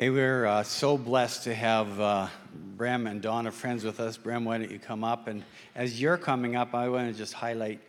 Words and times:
Hey, 0.00 0.08
we're 0.08 0.46
uh, 0.46 0.62
so 0.62 0.96
blessed 0.96 1.44
to 1.44 1.54
have 1.54 2.00
uh, 2.00 2.28
Brem 2.78 3.06
and 3.06 3.20
Donna 3.20 3.52
Frenz 3.52 3.84
with 3.84 4.00
us. 4.00 4.16
Brem, 4.16 4.44
why 4.44 4.56
don't 4.56 4.70
you 4.70 4.78
come 4.78 5.04
up? 5.04 5.28
And 5.28 5.44
as 5.74 6.00
you're 6.00 6.16
coming 6.16 6.56
up, 6.56 6.74
I 6.74 6.88
want 6.88 7.12
to 7.12 7.18
just 7.18 7.34
highlight 7.34 7.80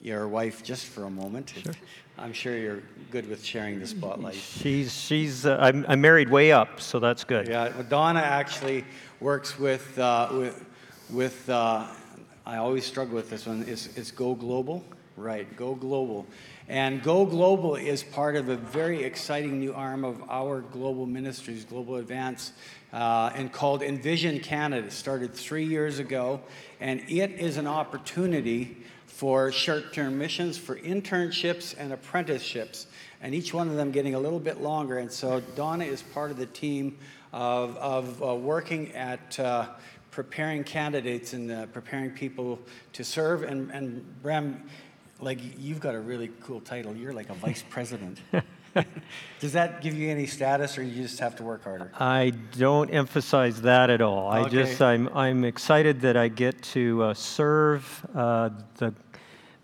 your 0.00 0.28
wife 0.28 0.62
just 0.62 0.86
for 0.86 1.04
a 1.04 1.10
moment. 1.10 1.52
Sure. 1.62 1.74
I'm 2.16 2.32
sure 2.32 2.56
you're 2.56 2.80
good 3.10 3.28
with 3.28 3.44
sharing 3.44 3.80
the 3.80 3.86
spotlight. 3.86 4.36
She's, 4.36 4.98
she's 4.98 5.44
uh, 5.44 5.58
I'm, 5.60 5.84
I'm 5.88 6.00
married 6.00 6.30
way 6.30 6.52
up, 6.52 6.80
so 6.80 6.98
that's 7.00 7.22
good. 7.22 7.48
Yeah, 7.48 7.68
well, 7.68 7.82
Donna 7.82 8.20
actually 8.20 8.86
works 9.20 9.58
with, 9.58 9.98
uh, 9.98 10.28
with, 10.32 10.64
with 11.10 11.50
uh, 11.50 11.86
I 12.46 12.56
always 12.56 12.86
struggle 12.86 13.14
with 13.14 13.28
this 13.28 13.44
one, 13.44 13.62
it's, 13.68 13.94
it's 13.94 14.10
Go 14.10 14.34
Global. 14.34 14.82
Right, 15.18 15.54
Go 15.54 15.74
Global. 15.74 16.26
And 16.68 17.02
Go 17.02 17.24
Global 17.24 17.76
is 17.76 18.02
part 18.02 18.36
of 18.36 18.50
a 18.50 18.56
very 18.56 19.02
exciting 19.02 19.58
new 19.58 19.72
arm 19.72 20.04
of 20.04 20.22
our 20.28 20.60
global 20.60 21.06
ministries, 21.06 21.64
Global 21.64 21.96
Advance, 21.96 22.52
uh, 22.92 23.30
and 23.34 23.50
called 23.50 23.82
Envision 23.82 24.38
Canada. 24.40 24.88
It 24.88 24.92
started 24.92 25.32
three 25.32 25.64
years 25.64 25.98
ago, 25.98 26.42
and 26.78 27.00
it 27.08 27.30
is 27.30 27.56
an 27.56 27.66
opportunity 27.66 28.76
for 29.06 29.50
short 29.50 29.94
term 29.94 30.18
missions, 30.18 30.58
for 30.58 30.76
internships 30.76 31.74
and 31.78 31.90
apprenticeships, 31.90 32.86
and 33.22 33.34
each 33.34 33.54
one 33.54 33.68
of 33.68 33.76
them 33.76 33.90
getting 33.90 34.14
a 34.14 34.20
little 34.20 34.38
bit 34.38 34.60
longer. 34.60 34.98
And 34.98 35.10
so 35.10 35.40
Donna 35.56 35.86
is 35.86 36.02
part 36.02 36.30
of 36.30 36.36
the 36.36 36.44
team 36.44 36.98
of, 37.32 37.78
of 37.78 38.22
uh, 38.22 38.34
working 38.34 38.92
at 38.94 39.40
uh, 39.40 39.68
preparing 40.10 40.64
candidates 40.64 41.32
and 41.32 41.50
uh, 41.50 41.66
preparing 41.66 42.10
people 42.10 42.58
to 42.92 43.04
serve. 43.04 43.42
And, 43.42 43.70
and 43.70 44.04
Brem, 44.22 44.68
like 45.20 45.38
you've 45.58 45.80
got 45.80 45.94
a 45.94 46.00
really 46.00 46.30
cool 46.42 46.60
title. 46.60 46.94
You're 46.94 47.12
like 47.12 47.30
a 47.30 47.34
vice 47.34 47.64
president. 47.70 48.18
Does 49.40 49.52
that 49.52 49.80
give 49.82 49.94
you 49.94 50.08
any 50.08 50.26
status, 50.26 50.78
or 50.78 50.82
you 50.82 51.02
just 51.02 51.18
have 51.18 51.34
to 51.36 51.42
work 51.42 51.64
harder? 51.64 51.90
I 51.98 52.32
don't 52.56 52.90
emphasize 52.90 53.62
that 53.62 53.90
at 53.90 54.00
all. 54.00 54.28
Okay. 54.32 54.44
I 54.44 54.48
just 54.48 54.80
I'm 54.80 55.08
I'm 55.16 55.44
excited 55.44 56.00
that 56.02 56.16
I 56.16 56.28
get 56.28 56.60
to 56.74 57.02
uh, 57.04 57.14
serve 57.14 58.06
uh, 58.14 58.50
the 58.76 58.94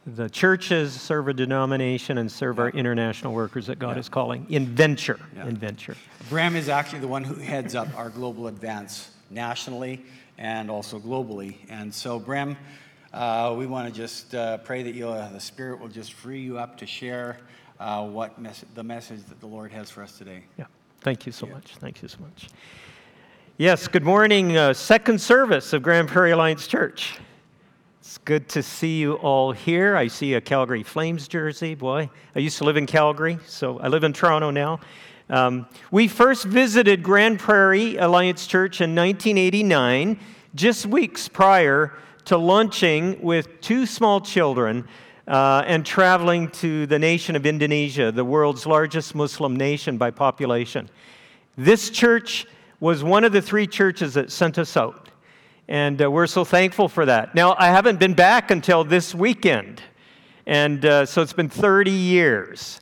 the 0.07 0.29
churches, 0.29 0.93
serve 1.01 1.29
a 1.29 1.33
denomination, 1.35 2.19
and 2.19 2.31
serve 2.31 2.59
our 2.59 2.71
international 2.71 3.33
workers 3.33 3.67
that 3.69 3.79
God 3.79 3.93
Yeah. 3.97 4.01
is 4.01 4.09
calling 4.09 4.47
in 4.51 4.67
venture. 4.67 5.19
Yeah. 5.37 5.47
In 5.47 5.57
venture. 5.57 5.97
Brem 6.29 6.57
is 6.57 6.69
actually 6.69 6.99
the 7.01 7.09
one 7.09 7.23
who 7.25 7.35
heads 7.37 7.75
up 7.75 7.89
our 7.97 8.11
global 8.11 8.49
advance 8.49 9.11
nationally 9.31 10.05
and 10.37 10.71
also 10.71 10.99
globally. 10.99 11.57
And 11.71 11.95
so, 11.95 12.19
Bram, 12.19 12.57
uh, 13.15 13.55
we 13.57 13.67
want 13.67 13.87
to 13.87 13.95
just 13.95 14.35
uh, 14.35 14.59
pray 14.59 14.83
that 14.83 14.95
you'll, 14.95 15.13
uh, 15.13 15.31
the 15.31 15.41
Spirit 15.41 15.79
will 15.81 15.89
just 15.89 16.13
free 16.15 16.41
you 16.41 16.59
up 16.59 16.77
to 16.79 16.87
share 16.87 17.39
uh, 17.79 18.05
what 18.05 18.39
mes- 18.41 18.65
the 18.75 18.83
message 18.83 19.23
that 19.29 19.39
the 19.41 19.47
Lord 19.47 19.71
has 19.71 19.89
for 19.89 20.03
us 20.03 20.19
today. 20.19 20.43
Yeah. 20.59 20.65
Thank 21.01 21.25
you 21.25 21.33
so 21.33 21.47
Yeah. 21.47 21.55
much. 21.55 21.77
Thank 21.77 22.03
you 22.03 22.09
so 22.09 22.19
much. 22.21 22.49
Yes. 23.57 23.87
Good 23.87 24.03
morning. 24.03 24.57
Uh, 24.57 24.73
second 24.75 25.21
service 25.21 25.73
of 25.73 25.83
Grande 25.83 26.09
Prairie 26.09 26.33
Alliance 26.33 26.67
Church. 26.67 27.19
It's 28.01 28.19
good 28.19 28.49
to 28.51 28.63
see 28.63 28.99
you 28.99 29.15
all 29.15 29.53
here. 29.53 29.97
I 29.97 30.09
see 30.09 30.35
a 30.35 30.41
Calgary 30.41 30.83
Flames 30.83 31.29
jersey. 31.29 31.75
Boy, 31.77 32.11
I 32.35 32.39
used 32.41 32.59
to 32.59 32.65
live 32.65 32.77
in 32.77 32.85
Calgary, 32.87 33.39
so 33.47 33.79
I 33.79 33.89
live 33.89 34.03
in 34.03 34.13
Toronto 34.13 34.51
now. 34.51 34.81
Um, 35.31 35.67
we 35.91 36.09
first 36.09 36.45
visited 36.45 37.03
Grande 37.03 37.39
Prairie 37.39 37.97
Alliance 37.97 38.47
Church 38.47 38.81
in 38.81 38.95
1989, 38.95 40.19
just 40.55 40.85
weeks 40.85 41.29
prior 41.29 41.95
to 42.27 42.37
lunching 42.37 43.21
with 43.23 43.61
two 43.61 43.87
small 43.87 44.21
children 44.21 44.87
uh, 45.27 45.63
and 45.67 45.85
traveling 45.85 46.49
to 46.51 46.87
the 46.87 46.99
nation 46.99 47.37
of 47.37 47.47
Indonesia, 47.47 48.13
the 48.13 48.25
world's 48.25 48.67
largest 48.67 49.15
Muslim 49.15 49.57
nation 49.57 49.97
by 49.97 50.11
population. 50.11 50.89
This 51.57 51.91
church 51.91 52.47
was 52.81 53.05
one 53.05 53.25
of 53.25 53.33
the 53.33 53.41
three 53.41 53.67
churches 53.67 54.15
that 54.15 54.31
sent 54.31 54.59
us 54.59 54.77
out. 54.77 55.09
And 55.69 56.03
uh, 56.03 56.11
we're 56.11 56.27
so 56.27 56.45
thankful 56.45 56.89
for 56.89 57.07
that. 57.07 57.35
Now, 57.35 57.55
I 57.59 57.69
haven't 57.69 57.99
been 57.99 58.13
back 58.13 58.51
until 58.51 58.85
this 58.85 59.15
weekend. 59.15 59.81
And 60.47 60.85
uh, 60.85 61.07
so 61.07 61.23
it's 61.23 61.33
been 61.33 61.49
30 61.49 61.91
years. 61.91 62.81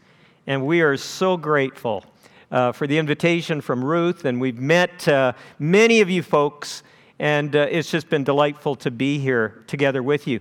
And 0.48 0.66
we 0.66 0.80
are 0.80 0.96
so 0.96 1.36
grateful 1.36 2.04
uh, 2.50 2.72
for 2.72 2.88
the 2.88 2.98
invitation 2.98 3.60
from 3.60 3.84
Ruth. 3.84 4.24
And 4.24 4.40
we've 4.40 4.58
met 4.58 5.06
uh, 5.06 5.34
many 5.60 6.00
of 6.00 6.10
you 6.10 6.24
folks. 6.24 6.82
And 7.22 7.54
uh, 7.54 7.68
it's 7.70 7.88
just 7.88 8.08
been 8.08 8.24
delightful 8.24 8.74
to 8.74 8.90
be 8.90 9.16
here 9.20 9.62
together 9.68 10.02
with 10.02 10.26
you. 10.26 10.40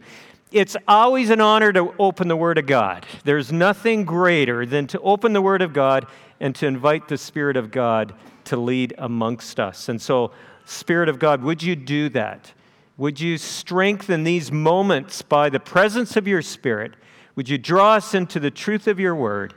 It's 0.51 0.75
always 0.87 1.29
an 1.29 1.39
honor 1.39 1.71
to 1.71 1.93
open 1.99 2.27
the 2.27 2.35
Word 2.35 2.57
of 2.57 2.65
God. 2.65 3.05
There's 3.23 3.51
nothing 3.51 4.03
greater 4.03 4.65
than 4.65 4.87
to 4.87 4.99
open 5.01 5.33
the 5.33 5.43
Word 5.43 5.61
of 5.61 5.73
God 5.73 6.07
and 6.39 6.55
to 6.55 6.65
invite 6.65 7.07
the 7.07 7.19
Spirit 7.19 7.55
of 7.55 7.69
God 7.69 8.15
to 8.45 8.57
lead 8.57 8.95
amongst 8.97 9.59
us. 9.59 9.89
And 9.89 10.01
so, 10.01 10.31
Spirit 10.65 11.07
of 11.07 11.19
God, 11.19 11.43
would 11.43 11.61
you 11.61 11.75
do 11.75 12.09
that? 12.09 12.51
Would 12.97 13.19
you 13.19 13.37
strengthen 13.37 14.23
these 14.23 14.51
moments 14.51 15.21
by 15.21 15.49
the 15.49 15.59
presence 15.59 16.17
of 16.17 16.27
your 16.27 16.41
Spirit? 16.41 16.95
Would 17.35 17.47
you 17.47 17.59
draw 17.59 17.93
us 17.93 18.15
into 18.15 18.39
the 18.39 18.49
truth 18.49 18.87
of 18.87 18.99
your 18.99 19.13
Word? 19.13 19.53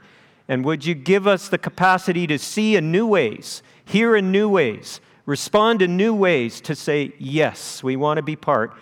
And 0.46 0.62
would 0.66 0.84
you 0.84 0.94
give 0.94 1.26
us 1.26 1.48
the 1.48 1.56
capacity 1.56 2.26
to 2.26 2.38
see 2.38 2.76
in 2.76 2.92
new 2.92 3.06
ways, 3.06 3.62
hear 3.86 4.14
in 4.14 4.30
new 4.30 4.46
ways, 4.46 5.00
respond 5.26 5.82
in 5.82 5.96
new 5.96 6.14
ways 6.14 6.60
to 6.62 6.74
say, 6.74 7.12
Yes, 7.18 7.82
we 7.82 7.96
want 7.96 8.18
to 8.18 8.22
be 8.22 8.36
part 8.36 8.74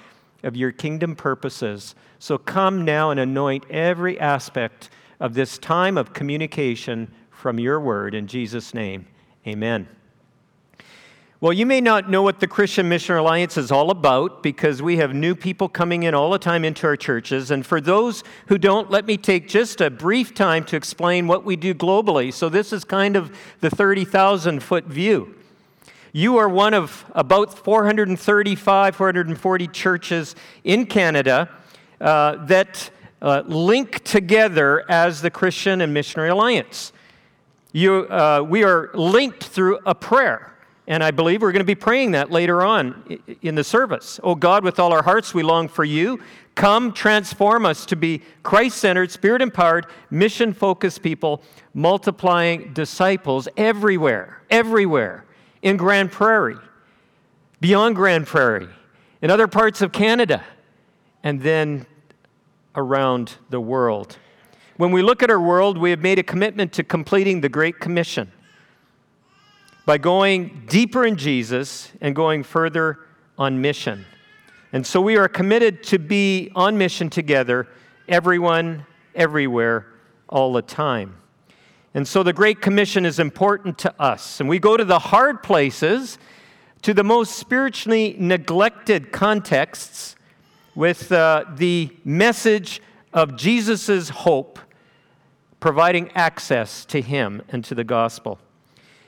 of 0.43 0.57
your 0.57 0.73
kingdom 0.73 1.15
purposes. 1.15 1.95
So 2.19 2.39
come 2.39 2.85
now 2.85 3.11
and 3.11 3.21
anoint 3.21 3.65
every 3.71 4.19
aspect 4.19 4.91
of 5.21 5.35
this 5.35 5.59
time 5.59 5.97
of 5.97 6.13
communication 6.13 7.13
from 7.31 7.59
your 7.59 7.81
word. 7.81 8.15
In 8.15 8.27
Jesus' 8.27 8.75
name, 8.75 9.07
amen. 9.47 9.89
Well, 11.41 11.53
you 11.53 11.67
may 11.67 11.81
not 11.81 12.09
know 12.09 12.23
what 12.23 12.39
the 12.39 12.47
Christian 12.47 12.89
Mission 12.89 13.17
Alliance 13.17 13.57
is 13.57 13.73
all 13.73 13.91
about 13.91 14.45
because 14.45 14.81
we 14.81 14.99
have 14.99 15.13
new 15.13 15.35
people 15.35 15.69
coming 15.69 16.05
in 16.05 16.15
all 16.15 16.31
the 16.31 16.39
time 16.39 16.65
into 16.65 16.87
our 16.87 16.97
churches. 16.97 17.51
And 17.51 17.67
for 17.67 17.81
those 17.81 18.23
who 18.47 18.59
don't, 18.59 18.93
let 18.93 19.07
me 19.07 19.17
take 19.17 19.49
just 19.49 19.81
a 19.81 19.91
brief 19.91 20.35
time 20.35 20.65
to 20.67 20.77
explain 20.77 21.27
what 21.27 21.45
we 21.45 21.57
do 21.57 21.75
globally. 21.75 22.33
So, 22.33 22.49
this 22.49 22.73
is 22.73 22.85
kind 22.85 23.17
of 23.17 23.37
the 23.59 23.71
30,000 23.71 24.63
foot 24.63 24.85
view. 24.85 25.35
You 26.15 26.37
are 26.37 26.49
one 26.49 26.75
of 26.75 27.07
about 27.15 27.57
435, 27.57 28.95
440 28.97 29.67
churches 29.69 30.37
in 30.63 30.85
Canada 30.85 31.49
uh, 32.03 32.45
that 32.45 32.91
uh, 33.23 33.43
link 33.47 34.05
together 34.05 34.85
as 34.91 35.23
the 35.23 35.31
Christian 35.31 35.81
and 35.81 35.95
Missionary 35.95 36.29
Alliance. 36.29 36.93
You, 37.73 38.07
uh, 38.11 38.45
we 38.47 38.63
are 38.63 38.91
linked 38.93 39.43
through 39.43 39.79
a 39.87 39.95
prayer. 39.95 40.53
And 40.87 41.03
I 41.03 41.13
believe 41.13 41.41
we're 41.41 41.53
going 41.53 41.61
to 41.61 41.65
be 41.65 41.75
praying 41.75 42.11
that 42.11 42.31
later 42.31 42.63
on 42.63 43.19
in 43.41 43.55
the 43.55 43.65
service. 43.65 44.21
Oh 44.23 44.35
God, 44.35 44.65
with 44.65 44.79
all 44.79 44.93
our 44.93 45.05
hearts, 45.05 45.33
we 45.33 45.43
long 45.43 45.67
for 45.67 45.85
you. 45.85 46.21
Come 46.55 46.93
transform 46.93 47.65
us 47.65 47.87
to 47.87 47.97
be 47.97 48.21
Christ 48.43 48.77
centered, 48.77 49.11
spirit 49.11 49.41
empowered, 49.41 49.87
mission 50.11 50.53
focused 50.53 51.03
people, 51.03 51.43
multiplying 51.73 52.75
disciples 52.75 53.49
everywhere, 53.57 54.43
everywhere 54.51 55.25
in 55.63 55.77
Grande 55.77 56.11
Prairie, 56.11 56.59
beyond 57.61 57.97
Grande 57.97 58.27
Prairie, 58.27 58.69
in 59.23 59.31
other 59.31 59.47
parts 59.47 59.81
of 59.81 59.93
Canada, 59.93 60.45
and 61.23 61.41
then 61.41 61.87
around 62.75 63.37
the 63.51 63.61
world. 63.61 64.19
When 64.77 64.91
we 64.91 65.03
look 65.03 65.23
at 65.23 65.31
our 65.31 65.41
world, 65.41 65.79
we 65.79 65.91
have 65.91 66.01
made 66.01 66.19
a 66.19 66.23
commitment 66.23 66.73
to 66.75 66.83
completing 66.83 67.41
the 67.41 67.49
Great 67.49 67.79
Commission 67.79 68.33
by 69.87 69.99
going 69.99 70.65
deeper 70.69 71.05
in 71.05 71.17
Jesus 71.17 71.91
and 72.01 72.15
going 72.15 72.43
further 72.43 72.99
on 73.39 73.61
mission. 73.61 74.05
And 74.73 74.87
so 74.87 75.01
we 75.01 75.17
are 75.17 75.29
committed 75.29 75.83
to 75.85 75.99
be 75.99 76.51
on 76.55 76.79
mission 76.79 77.11
together, 77.11 77.69
everyone, 78.09 78.87
everywhere, 79.15 79.87
all 80.29 80.53
the 80.53 80.63
time. 80.63 81.17
And 81.95 82.09
so 82.09 82.23
the 82.23 82.33
Great 82.33 82.63
Commission 82.63 83.05
is 83.05 83.19
important 83.19 83.79
to 83.79 83.95
us. 84.01 84.41
And 84.41 84.49
we 84.49 84.59
go 84.59 84.77
to 84.77 84.85
the 84.85 84.99
hard 84.99 85.43
places, 85.43 86.19
to 86.83 86.95
the 86.95 87.05
most 87.05 87.37
spiritually 87.37 88.17
neglected 88.19 89.13
contexts, 89.13 90.17
with 90.75 91.13
uh, 91.13 91.45
the 91.55 91.91
message 92.05 92.81
of 93.13 93.37
Jesus' 93.37 94.09
hope, 94.09 94.59
providing 95.61 96.11
access 96.13 96.85
to 96.87 97.03
Him 97.03 97.43
and 97.51 97.63
to 97.65 97.75
the 97.75 97.85
gospel. 97.85 98.39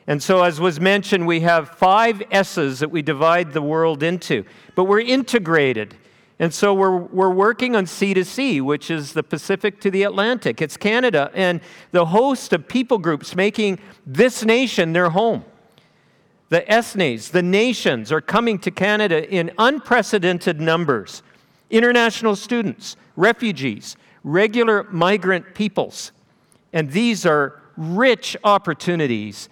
And 0.06 0.22
so, 0.22 0.42
as 0.42 0.60
was 0.60 0.78
mentioned, 0.78 1.26
we 1.26 1.40
have 1.40 1.70
five 1.70 2.22
S's 2.30 2.80
that 2.80 2.90
we 2.90 3.00
divide 3.00 3.52
the 3.52 3.62
world 3.62 4.02
into, 4.02 4.44
but 4.74 4.84
we're 4.84 5.00
integrated. 5.00 5.96
And 6.38 6.52
so 6.52 6.74
we're, 6.74 6.96
we're 6.96 7.30
working 7.30 7.76
on 7.76 7.86
C 7.86 8.12
to 8.14 8.24
C, 8.24 8.60
which 8.60 8.90
is 8.90 9.12
the 9.12 9.22
Pacific 9.22 9.80
to 9.82 9.90
the 9.90 10.02
Atlantic. 10.02 10.60
It's 10.60 10.76
Canada 10.76 11.30
and 11.32 11.60
the 11.92 12.06
host 12.06 12.52
of 12.52 12.66
people 12.66 12.98
groups 12.98 13.36
making 13.36 13.78
this 14.04 14.44
nation 14.44 14.92
their 14.92 15.10
home. 15.10 15.44
The 16.48 16.62
ethnes, 16.70 17.30
the 17.30 17.42
nations, 17.42 18.10
are 18.10 18.20
coming 18.20 18.58
to 18.60 18.70
Canada 18.70 19.28
in 19.28 19.52
unprecedented 19.58 20.60
numbers. 20.60 21.22
International 21.70 22.36
students, 22.36 22.96
refugees, 23.16 23.96
regular 24.24 24.84
migrant 24.84 25.54
peoples. 25.54 26.12
And 26.72 26.90
these 26.90 27.24
are 27.24 27.60
rich 27.76 28.36
opportunities 28.42 29.48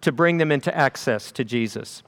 to 0.00 0.12
bring 0.12 0.38
them 0.38 0.50
into 0.50 0.76
access 0.76 1.30
to 1.32 1.44
Jesus. 1.44 2.02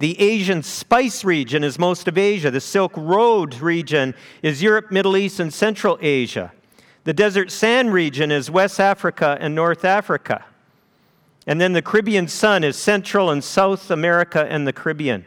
The 0.00 0.18
Asian 0.18 0.62
spice 0.62 1.24
region 1.24 1.62
is 1.62 1.78
most 1.78 2.08
of 2.08 2.16
Asia. 2.16 2.50
The 2.50 2.58
Silk 2.58 2.92
Road 2.96 3.56
region 3.56 4.14
is 4.42 4.62
Europe, 4.62 4.90
Middle 4.90 5.14
East, 5.14 5.40
and 5.40 5.52
Central 5.52 5.98
Asia. 6.00 6.52
The 7.04 7.12
Desert 7.12 7.50
Sand 7.50 7.92
region 7.92 8.32
is 8.32 8.50
West 8.50 8.80
Africa 8.80 9.36
and 9.38 9.54
North 9.54 9.84
Africa. 9.84 10.46
And 11.46 11.60
then 11.60 11.74
the 11.74 11.82
Caribbean 11.82 12.28
Sun 12.28 12.64
is 12.64 12.76
Central 12.76 13.28
and 13.28 13.44
South 13.44 13.90
America 13.90 14.46
and 14.48 14.66
the 14.66 14.72
Caribbean. 14.72 15.22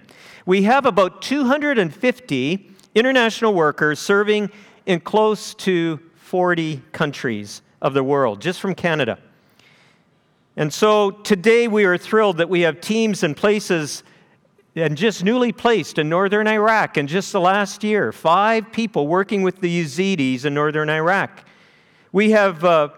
We 0.48 0.64
have 0.64 0.88
about 0.88 1.22
250 1.22 2.72
international 2.96 3.54
workers 3.54 4.00
serving 4.00 4.50
in 4.88 5.02
close 5.02 5.54
to 5.54 6.00
40 6.16 6.82
countries 6.92 7.62
of 7.80 7.94
the 7.94 8.04
world, 8.04 8.42
just 8.42 8.60
from 8.60 8.74
Canada. 8.74 9.20
And 10.58 10.74
so 10.74 11.12
today 11.12 11.68
we 11.68 11.86
are 11.86 11.96
thrilled 11.96 12.38
that 12.38 12.50
we 12.50 12.62
have 12.62 12.82
teams 12.82 13.22
and 13.22 13.38
places 13.38 14.02
and 14.76 14.98
just 14.98 15.24
newly 15.24 15.52
placed 15.52 16.00
in 16.00 16.10
northern 16.10 16.48
Iraq 16.48 16.98
in 16.98 17.08
just 17.08 17.32
the 17.32 17.40
last 17.40 17.84
year, 17.84 18.12
five 18.12 18.72
people 18.72 19.08
working 19.08 19.44
with 19.44 19.62
the 19.62 19.84
Yazidis 19.84 20.46
in 20.46 20.54
northern 20.54 20.90
Iraq. 20.90 21.46
We 22.12 22.32
have 22.32 22.64
uh, 22.64 22.90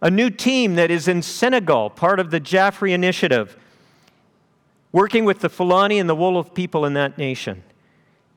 a 0.00 0.10
new 0.10 0.30
team 0.30 0.76
that 0.76 0.90
is 0.90 1.06
in 1.08 1.22
Senegal, 1.22 1.90
part 1.90 2.18
of 2.18 2.30
the 2.30 2.40
Jaffray 2.40 2.92
Initiative, 2.92 3.56
working 4.92 5.24
with 5.24 5.40
the 5.40 5.48
Fulani 5.48 5.98
and 5.98 6.08
the 6.08 6.16
Wolof 6.16 6.54
people 6.54 6.86
in 6.86 6.94
that 6.94 7.18
nation. 7.18 7.62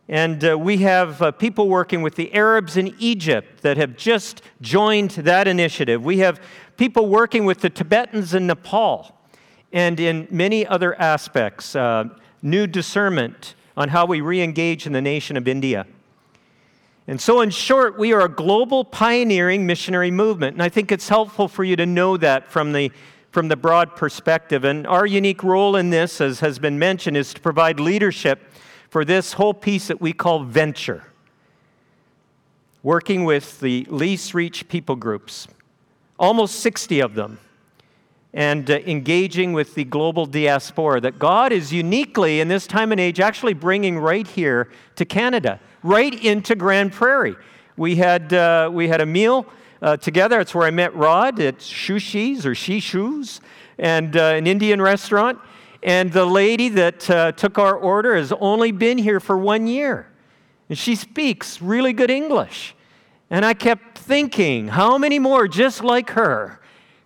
And 0.10 0.44
uh, 0.44 0.58
we 0.58 0.78
have 0.78 1.22
uh, 1.22 1.32
people 1.32 1.70
working 1.70 2.02
with 2.02 2.16
the 2.16 2.34
Arabs 2.34 2.76
in 2.76 2.96
Egypt 2.98 3.62
that 3.62 3.78
have 3.78 3.96
just 3.96 4.42
joined 4.60 5.12
that 5.12 5.48
initiative. 5.48 6.04
We 6.04 6.18
have 6.18 6.42
people 6.76 7.08
working 7.08 7.46
with 7.46 7.60
the 7.60 7.70
Tibetans 7.70 8.34
in 8.34 8.48
Nepal 8.48 9.16
and 9.72 10.00
in 10.00 10.28
many 10.32 10.66
other 10.66 11.00
aspects. 11.00 11.76
New 12.42 12.68
discernment 12.68 13.56
on 13.76 13.90
how 13.90 14.06
we 14.06 14.22
re 14.22 14.42
engage 14.42 14.86
in 14.86 14.94
the 14.94 15.02
nation 15.02 15.38
of 15.38 15.48
India. 15.48 15.86
And 17.08 17.20
so, 17.20 17.42
in 17.42 17.50
short, 17.50 17.98
we 17.98 18.14
are 18.14 18.22
a 18.22 18.30
global 18.30 18.84
pioneering 18.84 19.66
missionary 19.66 20.12
movement. 20.12 20.54
And 20.54 20.62
I 20.62 20.70
think 20.70 20.92
it's 20.92 21.10
helpful 21.10 21.48
for 21.48 21.64
you 21.64 21.76
to 21.76 21.86
know 21.86 22.18
that 22.18 22.52
from 22.52 22.72
the, 22.72 22.92
from 23.32 23.48
the 23.48 23.56
broad 23.56 23.96
perspective. 23.96 24.64
And 24.64 24.86
our 24.86 25.08
unique 25.08 25.44
role 25.44 25.76
in 25.76 25.90
this, 25.90 26.22
as 26.22 26.40
has 26.42 26.60
been 26.60 26.78
mentioned, 26.78 27.18
is 27.18 27.34
to 27.34 27.42
provide 27.42 27.80
leadership 27.80 28.42
for 28.90 29.04
this 29.04 29.34
whole 29.34 29.56
piece 29.56 29.88
that 29.88 30.00
we 30.00 30.14
call 30.14 30.44
venture, 30.44 31.04
working 32.84 33.24
with 33.24 33.60
the 33.60 33.88
least 33.90 34.36
reached 34.36 34.68
people 34.70 34.96
groups, 34.96 35.48
almost 36.20 36.60
60 36.60 37.00
of 37.00 37.16
them 37.16 37.40
and 38.34 38.70
uh, 38.70 38.80
engaging 38.86 39.54
with 39.54 39.76
the 39.76 39.84
global 39.84 40.26
diaspora 40.26 41.02
that 41.02 41.18
God 41.18 41.52
is 41.52 41.74
uniquely 41.74 42.40
in 42.40 42.48
this 42.48 42.68
time 42.68 42.92
and 42.92 43.02
age 43.02 43.20
actually 43.20 43.54
bringing 43.54 43.98
right 43.98 44.28
here 44.28 44.70
to 44.96 45.06
Canada, 45.06 45.60
right 45.82 46.14
into 46.24 46.56
Grande 46.56 46.92
Prairie. 46.92 47.36
We 47.76 47.96
had, 47.96 48.34
uh, 48.34 48.70
we 48.72 48.88
had 48.88 49.02
a 49.02 49.06
meal 49.06 49.46
uh, 49.82 49.98
together. 49.98 50.40
It's 50.40 50.54
where 50.54 50.68
I 50.68 50.72
met 50.72 50.94
Rod 50.96 51.40
at 51.40 51.60
Shushi's 51.60 52.46
or 52.46 52.52
Shishu's, 52.52 53.42
and 53.78 54.16
uh, 54.16 54.34
an 54.36 54.46
Indian 54.46 54.82
restaurant. 54.82 55.40
And 55.82 56.12
the 56.12 56.26
lady 56.26 56.70
that 56.70 57.10
uh, 57.10 57.32
took 57.32 57.58
our 57.58 57.76
order 57.76 58.16
has 58.16 58.34
only 58.34 58.72
been 58.72 58.98
here 58.98 59.22
for 59.22 59.38
one 59.38 59.66
year. 59.66 60.08
And 60.68 60.78
she 60.78 60.96
speaks 60.96 61.62
really 61.62 61.94
good 61.94 62.12
English. 62.12 62.76
And 63.30 63.46
I 63.46 63.54
kept 63.54 63.98
thinking, 63.98 64.68
how 64.68 64.98
many 64.98 65.20
more 65.20 65.48
just 65.48 65.84
like 65.84 66.12
her 66.12 66.60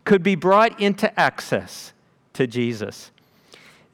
could 0.04 0.24
be 0.24 0.36
brought 0.36 0.80
into 0.80 1.20
access 1.20 1.94
to 2.34 2.48
Jesus. 2.48 3.12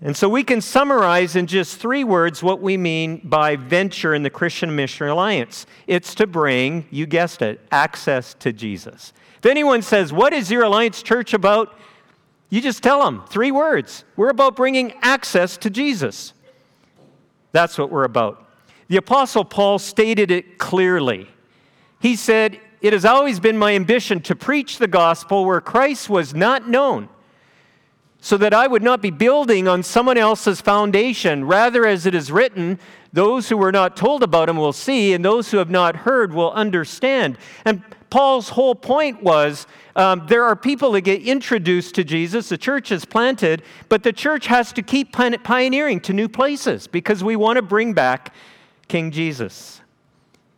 And 0.02 0.16
so 0.16 0.30
we 0.30 0.44
can 0.44 0.62
summarize 0.62 1.36
in 1.36 1.46
just 1.46 1.78
three 1.78 2.06
words 2.06 2.42
what 2.42 2.62
we 2.62 2.78
mean 2.78 3.20
by 3.24 3.58
venture 3.58 4.14
in 4.14 4.24
the 4.24 4.30
Christian 4.30 4.76
Missionary 4.76 5.12
Alliance 5.12 5.66
it's 5.88 6.16
to 6.16 6.28
bring, 6.28 6.86
you 6.90 7.06
guessed 7.06 7.42
it, 7.42 7.60
access 7.72 8.34
to 8.36 8.54
Jesus. 8.54 9.12
If 9.38 9.46
anyone 9.46 9.82
says, 9.82 10.14
What 10.14 10.32
is 10.34 10.50
your 10.50 10.64
Alliance 10.64 11.04
Church 11.04 11.34
about? 11.34 11.78
You 12.50 12.62
just 12.62 12.82
tell 12.82 13.04
them 13.04 13.24
three 13.30 13.52
words. 13.52 14.06
We're 14.16 14.30
about 14.30 14.56
bringing 14.56 14.94
access 15.02 15.58
to 15.58 15.70
Jesus. 15.70 16.34
That's 17.52 17.78
what 17.78 17.92
we're 17.92 18.06
about. 18.06 18.48
The 18.88 18.98
Apostle 18.98 19.46
Paul 19.46 19.80
stated 19.80 20.32
it 20.32 20.58
clearly. 20.58 21.30
He 22.00 22.16
said, 22.16 22.60
it 22.82 22.94
has 22.94 23.06
always 23.06 23.40
been 23.40 23.58
my 23.58 23.76
ambition 23.76 24.22
to 24.22 24.36
preach 24.36 24.78
the 24.78 24.88
gospel 24.88 25.46
where 25.46 25.62
Christ 25.62 26.10
was 26.10 26.34
not 26.34 26.68
known, 26.68 27.10
so 28.22 28.38
that 28.38 28.54
I 28.54 28.68
would 28.68 28.84
not 28.84 29.02
be 29.02 29.12
building 29.12 29.68
on 29.68 29.84
someone 29.84 30.18
else's 30.18 30.62
foundation. 30.62 31.46
Rather, 31.46 31.86
as 31.86 32.06
it 32.06 32.14
is 32.16 32.32
written, 32.32 32.80
those 33.14 33.50
who 33.50 33.58
were 33.58 33.72
not 33.72 33.98
told 33.98 34.24
about 34.24 34.50
him 34.50 34.58
will 34.58 34.74
see, 34.74 35.14
and 35.14 35.24
those 35.24 35.52
who 35.52 35.58
have 35.58 35.70
not 35.70 35.96
heard 35.96 36.34
will 36.34 36.52
understand. 36.52 37.38
And 37.66 37.82
Paul's 38.10 38.50
whole 38.50 38.76
point 38.76 39.22
was 39.22 39.68
um, 39.96 40.26
there 40.28 40.44
are 40.44 40.56
people 40.56 40.92
that 40.94 41.02
get 41.02 41.22
introduced 41.22 41.96
to 41.96 42.04
Jesus, 42.04 42.50
the 42.50 42.58
church 42.58 42.92
is 42.92 43.06
planted, 43.06 43.62
but 43.88 44.04
the 44.04 44.14
church 44.14 44.48
has 44.48 44.74
to 44.74 44.82
keep 44.82 45.12
pioneering 45.12 46.00
to 46.02 46.14
new 46.14 46.28
places 46.28 46.88
because 46.88 47.24
we 47.24 47.36
want 47.36 47.58
to 47.58 47.62
bring 47.62 47.94
back 47.94 48.34
King 48.88 49.12
Jesus, 49.12 49.82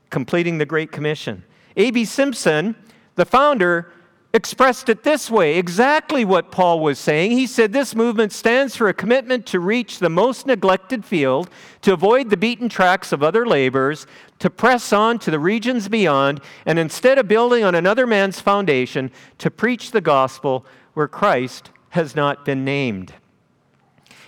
completing 0.09 0.57
the 0.57 0.65
Great 0.65 0.91
Commission. 0.91 1.43
A.B. 1.77 2.05
Simpson, 2.05 2.75
the 3.15 3.25
founder, 3.25 3.91
expressed 4.33 4.87
it 4.87 5.03
this 5.03 5.29
way 5.29 5.57
exactly 5.57 6.23
what 6.23 6.51
Paul 6.51 6.79
was 6.79 6.97
saying. 6.97 7.31
He 7.31 7.47
said, 7.47 7.73
This 7.73 7.95
movement 7.95 8.31
stands 8.31 8.75
for 8.75 8.87
a 8.87 8.93
commitment 8.93 9.45
to 9.47 9.59
reach 9.59 9.99
the 9.99 10.09
most 10.09 10.47
neglected 10.47 11.03
field, 11.03 11.49
to 11.81 11.93
avoid 11.93 12.29
the 12.29 12.37
beaten 12.37 12.69
tracks 12.69 13.11
of 13.11 13.23
other 13.23 13.45
laborers, 13.45 14.07
to 14.39 14.49
press 14.49 14.93
on 14.93 15.19
to 15.19 15.31
the 15.31 15.39
regions 15.39 15.89
beyond, 15.89 16.41
and 16.65 16.79
instead 16.79 17.17
of 17.17 17.27
building 17.27 17.63
on 17.63 17.75
another 17.75 18.07
man's 18.07 18.39
foundation, 18.39 19.11
to 19.37 19.51
preach 19.51 19.91
the 19.91 20.01
gospel 20.01 20.65
where 20.93 21.07
Christ 21.07 21.71
has 21.89 22.15
not 22.15 22.45
been 22.45 22.63
named. 22.63 23.13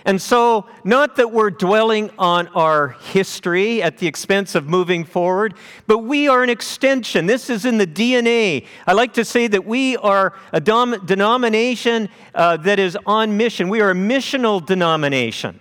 And 0.06 0.20
so, 0.20 0.66
not 0.84 1.16
that 1.16 1.32
we're 1.32 1.50
dwelling 1.50 2.10
on 2.18 2.48
our 2.48 2.88
history 2.88 3.82
at 3.82 3.96
the 3.96 4.06
expense 4.06 4.54
of 4.54 4.68
moving 4.68 5.02
forward, 5.02 5.54
but 5.86 5.98
we 5.98 6.28
are 6.28 6.42
an 6.42 6.50
extension. 6.50 7.24
This 7.24 7.48
is 7.48 7.64
in 7.64 7.78
the 7.78 7.86
DNA. 7.86 8.66
I 8.86 8.92
like 8.92 9.14
to 9.14 9.24
say 9.24 9.46
that 9.46 9.64
we 9.64 9.96
are 9.96 10.34
a 10.52 10.60
dom- 10.60 11.06
denomination 11.06 12.10
uh, 12.34 12.58
that 12.58 12.78
is 12.78 12.98
on 13.06 13.38
mission. 13.38 13.70
We 13.70 13.80
are 13.80 13.92
a 13.92 13.94
missional 13.94 14.64
denomination. 14.64 15.58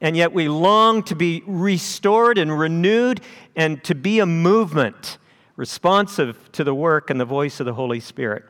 And 0.00 0.16
yet 0.16 0.32
we 0.32 0.48
long 0.48 1.02
to 1.04 1.16
be 1.16 1.42
restored 1.44 2.38
and 2.38 2.56
renewed 2.56 3.20
and 3.56 3.82
to 3.82 3.96
be 3.96 4.20
a 4.20 4.26
movement 4.26 5.18
responsive 5.56 6.52
to 6.52 6.62
the 6.62 6.74
work 6.74 7.10
and 7.10 7.18
the 7.18 7.24
voice 7.24 7.58
of 7.58 7.66
the 7.66 7.74
Holy 7.74 7.98
Spirit. 7.98 8.44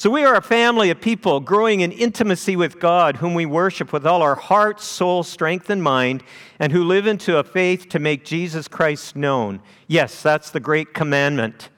So 0.00 0.08
we 0.08 0.24
are 0.24 0.34
a 0.34 0.40
family 0.40 0.88
of 0.88 0.98
people 0.98 1.40
growing 1.40 1.80
in 1.82 1.92
intimacy 1.92 2.56
with 2.56 2.80
God, 2.80 3.16
whom 3.16 3.34
we 3.34 3.44
worship 3.44 3.92
with 3.92 4.06
all 4.06 4.22
our 4.22 4.34
heart, 4.34 4.80
soul, 4.80 5.22
strength, 5.22 5.68
and 5.68 5.82
mind, 5.82 6.22
and 6.58 6.72
who 6.72 6.84
live 6.84 7.06
into 7.06 7.36
a 7.36 7.44
faith 7.44 7.90
to 7.90 7.98
make 7.98 8.24
Jesus 8.24 8.66
Christ 8.66 9.14
known. 9.14 9.60
Yes, 9.88 10.22
that's 10.22 10.48
the 10.48 10.58
great 10.58 10.94
commandment. 10.94 11.68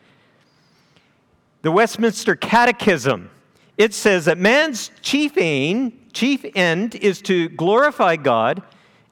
The 1.62 1.72
Westminster 1.72 2.36
Catechism, 2.36 3.28
it 3.76 3.92
says 3.92 4.26
that 4.26 4.38
man's 4.38 4.92
chief 5.00 5.36
aim, 5.36 6.06
chief 6.12 6.44
end 6.54 6.94
is 6.94 7.20
to 7.22 7.48
glorify 7.48 8.14
God 8.14 8.62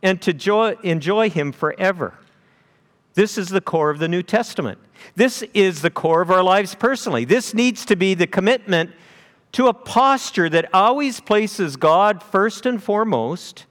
and 0.04 0.22
to 0.22 0.32
joy, 0.32 0.76
enjoy 0.84 1.30
him 1.30 1.50
forever. 1.50 2.14
This 3.20 3.36
is 3.36 3.50
the 3.50 3.60
core 3.60 3.90
of 3.90 3.98
the 3.98 4.08
New 4.08 4.22
Testament. 4.22 4.78
This 5.14 5.42
is 5.52 5.82
the 5.82 5.90
core 5.90 6.22
of 6.22 6.30
our 6.30 6.42
lives 6.42 6.74
personally. 6.74 7.26
This 7.26 7.52
needs 7.52 7.84
to 7.84 7.94
be 7.94 8.14
the 8.14 8.26
commitment 8.26 8.92
to 9.52 9.66
a 9.66 9.74
posture 9.74 10.48
that 10.48 10.72
always 10.72 11.20
places 11.20 11.76
God 11.76 12.22
first 12.22 12.64
and 12.64 12.82
foremost. 12.82 13.66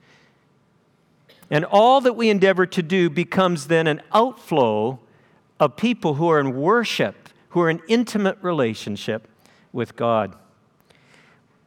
And 1.50 1.64
all 1.64 2.00
that 2.00 2.12
we 2.12 2.30
endeavor 2.30 2.64
to 2.66 2.80
do 2.80 3.10
becomes 3.10 3.66
then 3.66 3.88
an 3.88 4.02
outflow 4.12 5.00
of 5.58 5.74
people 5.74 6.14
who 6.14 6.28
are 6.28 6.38
in 6.38 6.54
worship, 6.54 7.28
who 7.48 7.60
are 7.62 7.70
in 7.70 7.82
intimate 7.88 8.38
relationship 8.42 9.26
with 9.72 9.96
God. 9.96 10.36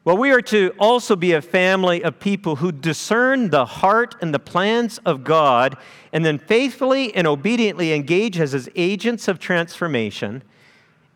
Well, 0.04 0.18
we 0.18 0.32
are 0.32 0.42
to 0.42 0.74
also 0.78 1.16
be 1.16 1.32
a 1.32 1.40
family 1.40 2.04
of 2.04 2.20
people 2.20 2.56
who 2.56 2.72
discern 2.72 3.48
the 3.48 3.64
heart 3.64 4.14
and 4.20 4.34
the 4.34 4.38
plans 4.38 4.98
of 5.06 5.24
God 5.24 5.78
and 6.12 6.22
then 6.22 6.38
faithfully 6.38 7.14
and 7.14 7.26
obediently 7.26 7.94
engage 7.94 8.38
as 8.38 8.52
his 8.52 8.68
agents 8.76 9.28
of 9.28 9.38
transformation 9.38 10.42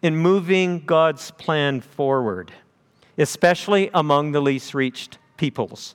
in 0.01 0.17
moving 0.17 0.87
God's 0.87 1.31
plan 1.33 1.83
forward, 1.83 2.51
especially 3.19 3.91
among 3.93 4.33
the 4.33 4.41
least 4.41 4.73
reached 4.73 5.19
peoples. 5.37 5.95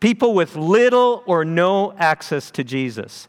People 0.00 0.34
with 0.34 0.54
little 0.54 1.22
or 1.24 1.46
no 1.46 1.94
access 1.94 2.50
to 2.50 2.62
Jesus. 2.62 3.26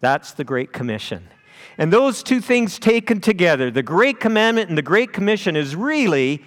That's 0.00 0.32
the 0.32 0.44
Great 0.44 0.72
Commission. 0.72 1.28
And 1.76 1.92
those 1.92 2.22
two 2.22 2.40
things 2.40 2.78
taken 2.78 3.20
together, 3.20 3.70
the 3.70 3.82
Great 3.82 4.20
Commandment 4.20 4.70
and 4.70 4.78
the 4.78 4.82
Great 4.82 5.12
Commission, 5.12 5.54
is 5.54 5.76
really 5.76 6.42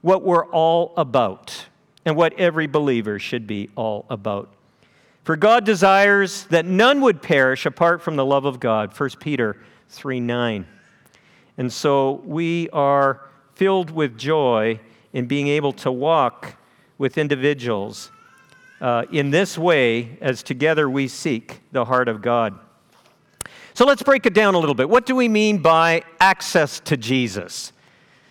what 0.00 0.22
we're 0.22 0.46
all 0.46 0.92
about. 0.96 1.66
and 2.04 2.16
what 2.16 2.32
every 2.38 2.66
believer 2.66 3.18
should 3.18 3.46
be 3.46 3.68
all 3.76 4.06
about. 4.08 4.48
For 5.24 5.36
God 5.36 5.66
desires 5.66 6.44
that 6.44 6.64
none 6.64 7.02
would 7.02 7.20
perish 7.20 7.66
apart 7.66 8.00
from 8.00 8.16
the 8.16 8.24
love 8.24 8.46
of 8.46 8.60
God, 8.60 8.98
1 8.98 9.10
Peter 9.20 9.58
3 9.90 10.20
9. 10.20 10.66
And 11.58 11.70
so 11.70 12.22
we 12.24 12.70
are 12.70 13.28
filled 13.56 13.90
with 13.90 14.16
joy 14.16 14.80
in 15.12 15.26
being 15.26 15.48
able 15.48 15.72
to 15.72 15.92
walk 15.92 16.56
with 16.96 17.18
individuals 17.18 18.10
uh, 18.80 19.04
in 19.12 19.30
this 19.30 19.58
way 19.58 20.16
as 20.22 20.42
together 20.42 20.88
we 20.88 21.08
seek 21.08 21.60
the 21.72 21.84
heart 21.84 22.08
of 22.08 22.22
God. 22.22 22.58
So 23.74 23.84
let's 23.84 24.02
break 24.02 24.24
it 24.24 24.32
down 24.32 24.54
a 24.54 24.58
little 24.58 24.74
bit. 24.74 24.88
What 24.88 25.04
do 25.04 25.14
we 25.14 25.28
mean 25.28 25.58
by 25.58 26.04
access 26.20 26.80
to 26.80 26.96
Jesus? 26.96 27.72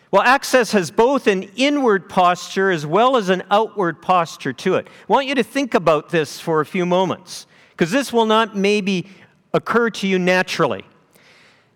Well, 0.10 0.22
access 0.22 0.72
has 0.72 0.90
both 0.90 1.28
an 1.28 1.44
inward 1.56 2.08
posture 2.08 2.72
as 2.72 2.86
well 2.86 3.18
as 3.18 3.30
an 3.30 3.44
outward 3.52 4.02
posture 4.02 4.54
to 4.54 4.76
it. 4.76 4.88
I 4.88 5.12
want 5.12 5.28
you 5.28 5.36
to 5.36 5.44
think 5.44 5.74
about 5.74 6.10
this 6.10 6.40
for 6.40 6.62
a 6.62 6.66
few 6.66 6.86
moments, 6.86 7.46
because 7.72 7.92
this 7.92 8.14
will 8.14 8.26
not 8.26 8.56
maybe 8.56 9.08
occur 9.54 9.90
to 9.90 10.08
you 10.08 10.18
naturally. 10.18 10.86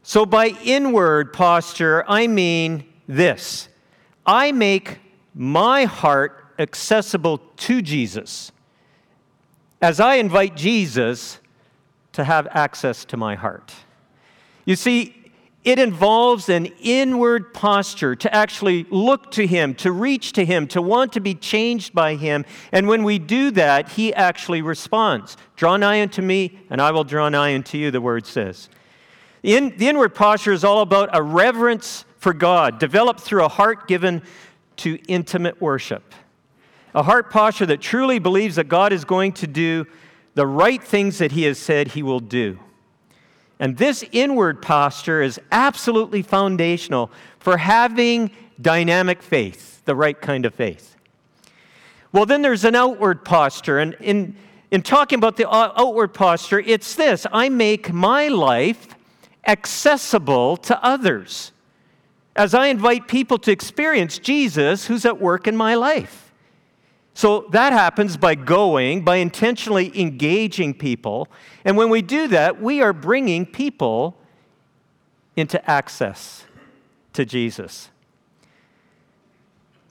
So, 0.03 0.25
by 0.25 0.47
inward 0.63 1.33
posture, 1.33 2.05
I 2.07 2.27
mean 2.27 2.85
this 3.07 3.67
I 4.25 4.51
make 4.51 4.99
my 5.35 5.83
heart 5.85 6.53
accessible 6.57 7.39
to 7.57 7.81
Jesus 7.81 8.51
as 9.81 9.99
I 9.99 10.15
invite 10.15 10.55
Jesus 10.55 11.39
to 12.13 12.23
have 12.23 12.47
access 12.51 13.03
to 13.05 13.17
my 13.17 13.35
heart. 13.35 13.73
You 14.65 14.75
see, 14.75 15.20
it 15.63 15.77
involves 15.77 16.49
an 16.49 16.67
inward 16.81 17.53
posture 17.53 18.15
to 18.15 18.33
actually 18.33 18.85
look 18.89 19.29
to 19.31 19.45
Him, 19.45 19.75
to 19.75 19.91
reach 19.91 20.33
to 20.33 20.43
Him, 20.43 20.67
to 20.67 20.81
want 20.81 21.13
to 21.13 21.19
be 21.19 21.35
changed 21.35 21.93
by 21.93 22.15
Him. 22.15 22.45
And 22.71 22.87
when 22.87 23.03
we 23.03 23.19
do 23.19 23.51
that, 23.51 23.89
He 23.89 24.13
actually 24.13 24.63
responds 24.63 25.37
Draw 25.55 25.77
nigh 25.77 26.01
unto 26.01 26.23
me, 26.23 26.59
and 26.71 26.81
I 26.81 26.91
will 26.91 27.03
draw 27.03 27.29
nigh 27.29 27.53
unto 27.53 27.77
you, 27.77 27.91
the 27.91 28.01
word 28.01 28.25
says. 28.25 28.69
In, 29.43 29.77
the 29.77 29.87
inward 29.87 30.15
posture 30.15 30.51
is 30.51 30.63
all 30.63 30.81
about 30.81 31.09
a 31.13 31.21
reverence 31.21 32.05
for 32.17 32.33
God, 32.33 32.79
developed 32.79 33.21
through 33.21 33.43
a 33.43 33.49
heart 33.49 33.87
given 33.87 34.23
to 34.77 34.97
intimate 35.07 35.61
worship. 35.61 36.13
A 36.95 37.03
heart 37.03 37.29
posture 37.29 37.67
that 37.67 37.81
truly 37.81 38.17
believes 38.19 38.55
that 38.55 38.67
God 38.67 38.93
is 38.93 39.05
going 39.05 39.33
to 39.33 39.47
do 39.47 39.85
the 40.33 40.47
right 40.47 40.83
things 40.83 41.19
that 41.19 41.31
He 41.31 41.43
has 41.43 41.59
said 41.59 41.89
He 41.89 42.01
will 42.01 42.19
do. 42.19 42.59
And 43.61 43.77
this 43.77 44.03
inward 44.11 44.59
posture 44.59 45.21
is 45.21 45.39
absolutely 45.51 46.23
foundational 46.23 47.11
for 47.39 47.57
having 47.57 48.31
dynamic 48.59 49.21
faith, 49.21 49.85
the 49.85 49.95
right 49.95 50.19
kind 50.19 50.47
of 50.47 50.55
faith. 50.55 50.95
Well, 52.11 52.25
then 52.25 52.41
there's 52.41 52.65
an 52.65 52.75
outward 52.75 53.23
posture. 53.23 53.77
And 53.77 53.95
in, 53.99 54.35
in 54.71 54.81
talking 54.81 55.19
about 55.19 55.37
the 55.37 55.47
outward 55.47 56.09
posture, 56.09 56.59
it's 56.59 56.95
this 56.95 57.27
I 57.31 57.49
make 57.49 57.93
my 57.93 58.29
life 58.29 58.95
accessible 59.47 60.57
to 60.57 60.83
others 60.83 61.51
as 62.35 62.55
I 62.55 62.67
invite 62.67 63.07
people 63.07 63.37
to 63.37 63.51
experience 63.51 64.17
Jesus 64.17 64.87
who's 64.87 65.05
at 65.05 65.21
work 65.21 65.47
in 65.47 65.55
my 65.55 65.75
life. 65.75 66.30
So 67.13 67.47
that 67.51 67.73
happens 67.73 68.17
by 68.17 68.35
going, 68.35 69.03
by 69.03 69.17
intentionally 69.17 69.91
engaging 69.99 70.73
people. 70.73 71.27
And 71.65 71.75
when 71.75 71.89
we 71.89 72.01
do 72.01 72.27
that, 72.29 72.61
we 72.61 72.81
are 72.81 72.93
bringing 72.93 73.45
people 73.45 74.17
into 75.35 75.69
access 75.69 76.45
to 77.13 77.25
Jesus. 77.25 77.89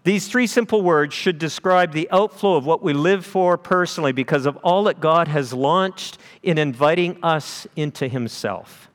These 0.02 0.28
three 0.28 0.46
simple 0.46 0.80
words 0.80 1.12
should 1.12 1.38
describe 1.38 1.92
the 1.92 2.08
outflow 2.10 2.56
of 2.56 2.64
what 2.64 2.82
we 2.82 2.94
live 2.94 3.26
for 3.26 3.58
personally 3.58 4.12
because 4.12 4.46
of 4.46 4.56
all 4.58 4.84
that 4.84 4.98
God 4.98 5.28
has 5.28 5.52
launched 5.52 6.16
in 6.42 6.56
inviting 6.56 7.22
us 7.22 7.66
into 7.76 8.08
Himself. 8.08 8.88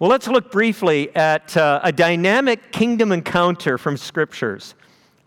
Well, 0.00 0.10
let's 0.10 0.26
look 0.26 0.50
briefly 0.50 1.14
at 1.14 1.56
uh, 1.56 1.80
a 1.84 1.92
dynamic 1.92 2.72
kingdom 2.72 3.12
encounter 3.12 3.78
from 3.78 3.96
scriptures. 3.96 4.74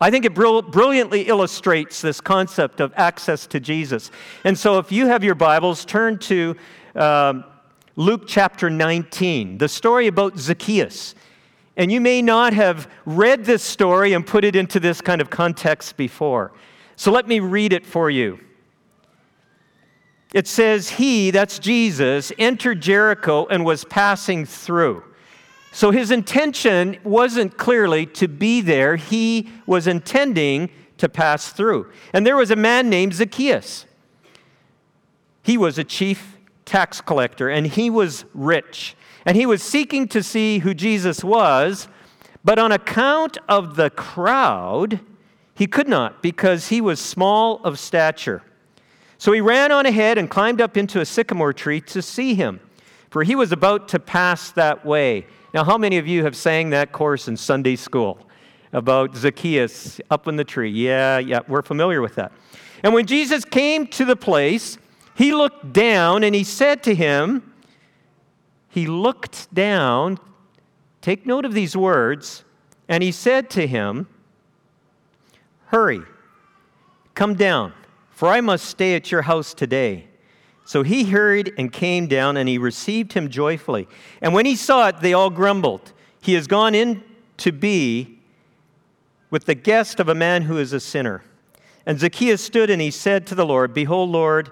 I 0.04 0.10
think 0.10 0.26
it 0.26 0.34
brilliantly 0.34 1.22
illustrates 1.22 2.02
this 2.02 2.20
concept 2.20 2.80
of 2.80 2.92
access 2.94 3.46
to 3.46 3.58
Jesus. 3.58 4.10
And 4.44 4.58
so, 4.58 4.78
if 4.78 4.92
you 4.92 5.06
have 5.06 5.24
your 5.24 5.34
Bibles, 5.34 5.86
turn 5.86 6.18
to 6.18 6.54
um, 6.94 7.42
Luke 7.96 8.24
chapter 8.26 8.68
19, 8.68 9.56
the 9.56 9.66
story 9.66 10.08
about 10.08 10.36
Zacchaeus. 10.36 11.14
And 11.78 11.90
you 11.90 12.02
may 12.02 12.20
not 12.20 12.52
have 12.52 12.86
read 13.06 13.46
this 13.46 13.62
story 13.62 14.12
and 14.12 14.26
put 14.26 14.44
it 14.44 14.54
into 14.54 14.78
this 14.78 15.00
kind 15.00 15.22
of 15.22 15.30
context 15.30 15.96
before. 15.96 16.52
So, 16.96 17.10
let 17.10 17.26
me 17.26 17.40
read 17.40 17.72
it 17.72 17.86
for 17.86 18.10
you 18.10 18.40
it 20.34 20.46
says, 20.46 20.90
He, 20.90 21.30
that's 21.30 21.58
Jesus, 21.58 22.30
entered 22.36 22.82
Jericho 22.82 23.46
and 23.46 23.64
was 23.64 23.86
passing 23.86 24.44
through. 24.44 25.02
So 25.74 25.90
his 25.90 26.12
intention 26.12 26.98
wasn't 27.02 27.58
clearly 27.58 28.06
to 28.06 28.28
be 28.28 28.60
there, 28.60 28.94
he 28.94 29.50
was 29.66 29.88
intending 29.88 30.70
to 30.98 31.08
pass 31.08 31.48
through. 31.48 31.90
And 32.12 32.24
there 32.24 32.36
was 32.36 32.52
a 32.52 32.56
man 32.56 32.88
named 32.88 33.14
Zacchaeus. 33.14 33.84
He 35.42 35.58
was 35.58 35.76
a 35.76 35.82
chief 35.82 36.38
tax 36.64 37.00
collector 37.00 37.48
and 37.48 37.66
he 37.66 37.90
was 37.90 38.24
rich. 38.34 38.94
And 39.26 39.36
he 39.36 39.46
was 39.46 39.64
seeking 39.64 40.06
to 40.08 40.22
see 40.22 40.60
who 40.60 40.74
Jesus 40.74 41.24
was, 41.24 41.88
but 42.44 42.56
on 42.56 42.70
account 42.70 43.36
of 43.48 43.74
the 43.74 43.90
crowd, 43.90 45.00
he 45.56 45.66
could 45.66 45.88
not 45.88 46.22
because 46.22 46.68
he 46.68 46.80
was 46.80 47.00
small 47.00 47.60
of 47.64 47.80
stature. 47.80 48.42
So 49.18 49.32
he 49.32 49.40
ran 49.40 49.72
on 49.72 49.86
ahead 49.86 50.18
and 50.18 50.30
climbed 50.30 50.60
up 50.60 50.76
into 50.76 51.00
a 51.00 51.04
sycamore 51.04 51.52
tree 51.52 51.80
to 51.80 52.00
see 52.00 52.34
him, 52.34 52.60
for 53.10 53.24
he 53.24 53.34
was 53.34 53.50
about 53.50 53.88
to 53.88 53.98
pass 53.98 54.52
that 54.52 54.86
way. 54.86 55.26
Now, 55.54 55.64
how 55.64 55.78
many 55.78 55.96
of 55.96 56.06
you 56.06 56.24
have 56.24 56.36
sang 56.36 56.70
that 56.70 56.92
course 56.92 57.28
in 57.28 57.36
Sunday 57.36 57.76
school 57.76 58.18
about 58.72 59.16
Zacchaeus 59.16 60.00
up 60.10 60.28
in 60.28 60.36
the 60.36 60.44
tree? 60.44 60.70
Yeah, 60.70 61.18
yeah, 61.18 61.40
we're 61.48 61.62
familiar 61.62 62.02
with 62.02 62.16
that. 62.16 62.32
And 62.82 62.92
when 62.92 63.06
Jesus 63.06 63.44
came 63.44 63.86
to 63.86 64.04
the 64.04 64.16
place, 64.16 64.76
he 65.14 65.32
looked 65.32 65.72
down 65.72 66.24
and 66.24 66.34
he 66.34 66.44
said 66.44 66.82
to 66.82 66.94
him, 66.94 67.54
He 68.68 68.86
looked 68.86 69.54
down, 69.54 70.18
take 71.00 71.24
note 71.24 71.44
of 71.46 71.54
these 71.54 71.76
words, 71.76 72.44
and 72.88 73.02
he 73.02 73.12
said 73.12 73.48
to 73.50 73.66
him, 73.66 74.08
Hurry, 75.66 76.02
come 77.14 77.34
down 77.34 77.72
for 78.14 78.28
I 78.28 78.40
must 78.40 78.66
stay 78.66 78.94
at 78.94 79.10
your 79.10 79.22
house 79.22 79.52
today. 79.52 80.06
So 80.64 80.82
he 80.82 81.04
hurried 81.04 81.52
and 81.58 81.72
came 81.72 82.06
down, 82.06 82.36
and 82.36 82.48
he 82.48 82.58
received 82.58 83.12
him 83.12 83.28
joyfully. 83.28 83.86
And 84.22 84.32
when 84.32 84.46
he 84.46 84.56
saw 84.56 84.88
it, 84.88 85.00
they 85.00 85.12
all 85.12 85.30
grumbled. 85.30 85.92
He 86.22 86.34
has 86.34 86.46
gone 86.46 86.74
in 86.74 87.02
to 87.38 87.52
be 87.52 88.18
with 89.30 89.44
the 89.44 89.54
guest 89.54 90.00
of 90.00 90.08
a 90.08 90.14
man 90.14 90.42
who 90.42 90.58
is 90.58 90.72
a 90.72 90.80
sinner. 90.80 91.22
And 91.86 91.98
Zacchaeus 91.98 92.42
stood 92.42 92.70
and 92.70 92.80
he 92.80 92.90
said 92.90 93.26
to 93.26 93.34
the 93.34 93.44
Lord, 93.44 93.74
Behold, 93.74 94.08
Lord, 94.08 94.50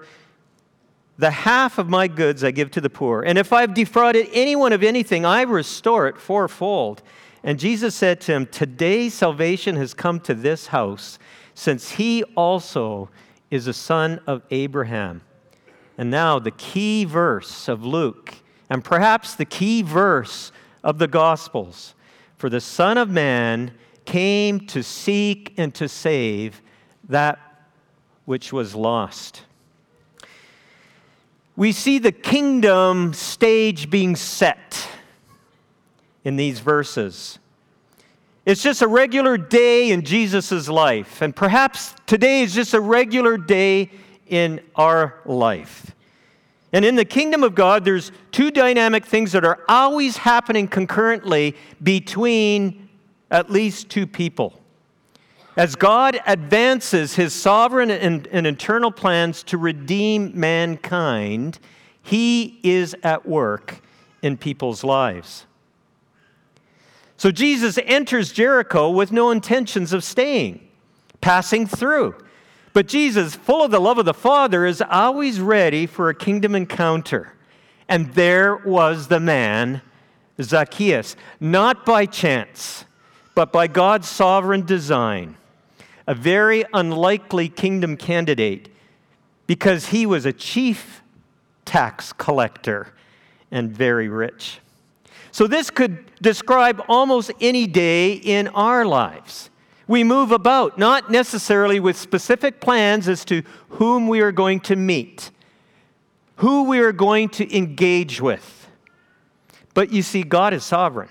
the 1.17 1.31
half 1.31 1.77
of 1.77 1.89
my 1.89 2.07
goods 2.07 2.43
I 2.43 2.51
give 2.51 2.69
to 2.71 2.81
the 2.81 2.89
poor. 2.89 3.23
And 3.23 3.37
if 3.37 3.53
I've 3.53 3.73
defrauded 3.73 4.27
anyone 4.33 4.73
of 4.73 4.83
anything, 4.83 5.25
I 5.25 5.43
restore 5.43 6.07
it 6.07 6.17
fourfold. 6.17 7.01
And 7.43 7.59
Jesus 7.59 7.95
said 7.95 8.21
to 8.21 8.33
him, 8.33 8.45
Today 8.47 9.09
salvation 9.09 9.75
has 9.77 9.93
come 9.93 10.19
to 10.21 10.33
this 10.33 10.67
house, 10.67 11.19
since 11.55 11.91
he 11.91 12.23
also 12.35 13.09
is 13.51 13.67
a 13.67 13.73
son 13.73 14.19
of 14.27 14.41
Abraham. 14.49 15.21
And 15.97 16.09
now, 16.09 16.39
the 16.39 16.51
key 16.51 17.05
verse 17.05 17.67
of 17.67 17.85
Luke, 17.85 18.35
and 18.69 18.83
perhaps 18.83 19.35
the 19.35 19.45
key 19.45 19.81
verse 19.81 20.51
of 20.83 20.97
the 20.97 21.07
Gospels 21.07 21.93
For 22.35 22.49
the 22.49 22.61
Son 22.61 22.97
of 22.97 23.09
Man 23.09 23.73
came 24.05 24.59
to 24.67 24.83
seek 24.83 25.53
and 25.57 25.73
to 25.75 25.87
save 25.87 26.61
that 27.07 27.39
which 28.25 28.51
was 28.51 28.75
lost. 28.75 29.43
We 31.55 31.71
see 31.71 31.99
the 31.99 32.11
kingdom 32.11 33.13
stage 33.13 33.89
being 33.89 34.15
set 34.15 34.87
in 36.23 36.35
these 36.35 36.59
verses. 36.59 37.37
It's 38.45 38.63
just 38.63 38.81
a 38.81 38.87
regular 38.87 39.37
day 39.37 39.91
in 39.91 40.03
Jesus' 40.03 40.67
life. 40.67 41.21
And 41.21 41.35
perhaps 41.35 41.95
today 42.07 42.41
is 42.41 42.53
just 42.53 42.73
a 42.73 42.81
regular 42.81 43.37
day 43.37 43.91
in 44.27 44.61
our 44.75 45.19
life. 45.25 45.95
And 46.71 46.83
in 46.83 46.95
the 46.95 47.05
kingdom 47.05 47.43
of 47.43 47.53
God, 47.53 47.85
there's 47.85 48.11
two 48.31 48.49
dynamic 48.49 49.05
things 49.05 49.31
that 49.33 49.45
are 49.45 49.59
always 49.69 50.17
happening 50.17 50.67
concurrently 50.67 51.55
between 51.81 52.89
at 53.29 53.51
least 53.51 53.89
two 53.89 54.07
people. 54.07 54.59
As 55.55 55.75
God 55.75 56.19
advances 56.25 57.15
his 57.15 57.31
sovereign 57.31 57.91
and, 57.91 58.25
and 58.27 58.47
eternal 58.47 58.91
plans 58.91 59.43
to 59.43 59.57
redeem 59.57 60.31
mankind, 60.33 61.59
he 62.01 62.59
is 62.63 62.95
at 63.03 63.27
work 63.27 63.81
in 64.23 64.35
people's 64.35 64.83
lives. 64.83 65.45
So 67.17 67.29
Jesus 67.29 67.77
enters 67.85 68.31
Jericho 68.31 68.89
with 68.89 69.11
no 69.11 69.29
intentions 69.29 69.93
of 69.93 70.03
staying. 70.03 70.67
passing 71.21 71.65
through. 71.65 72.15
But 72.73 72.87
Jesus, 72.87 73.35
full 73.35 73.63
of 73.63 73.69
the 73.69 73.79
love 73.79 73.99
of 73.99 74.05
the 74.05 74.13
Father, 74.15 74.65
is 74.65 74.81
always 74.81 75.39
ready 75.39 75.85
for 75.85 76.09
a 76.09 76.15
kingdom 76.15 76.55
encounter. 76.55 77.33
And 77.87 78.13
there 78.13 78.55
was 78.55 79.07
the 79.07 79.19
man, 79.19 79.81
Zacchaeus, 80.41 81.15
not 81.39 81.85
by 81.85 82.07
chance, 82.07 82.85
but 83.35 83.51
by 83.51 83.67
God's 83.67 84.09
sovereign 84.09 84.65
design, 84.65 85.37
a 86.07 86.15
very 86.15 86.65
unlikely 86.73 87.47
kingdom 87.47 87.95
candidate 87.95 88.69
because 89.45 89.87
he 89.87 90.05
was 90.05 90.25
a 90.25 90.33
chief 90.33 91.03
tax 91.65 92.11
collector 92.13 92.93
and 93.51 93.71
very 93.71 94.07
rich. 94.07 94.59
So, 95.31 95.47
this 95.47 95.69
could 95.69 96.05
describe 96.21 96.81
almost 96.87 97.31
any 97.41 97.65
day 97.67 98.13
in 98.13 98.47
our 98.49 98.85
lives. 98.85 99.49
We 99.87 100.03
move 100.03 100.31
about, 100.31 100.77
not 100.77 101.11
necessarily 101.11 101.79
with 101.79 101.97
specific 101.97 102.61
plans 102.61 103.07
as 103.07 103.25
to 103.25 103.43
whom 103.69 104.07
we 104.07 104.21
are 104.21 104.31
going 104.31 104.61
to 104.61 104.75
meet, 104.75 105.31
who 106.37 106.63
we 106.63 106.79
are 106.79 106.93
going 106.93 107.29
to 107.29 107.55
engage 107.55 108.21
with. 108.21 108.69
But 109.73 109.91
you 109.91 110.01
see, 110.01 110.23
God 110.23 110.53
is 110.53 110.63
sovereign. 110.63 111.09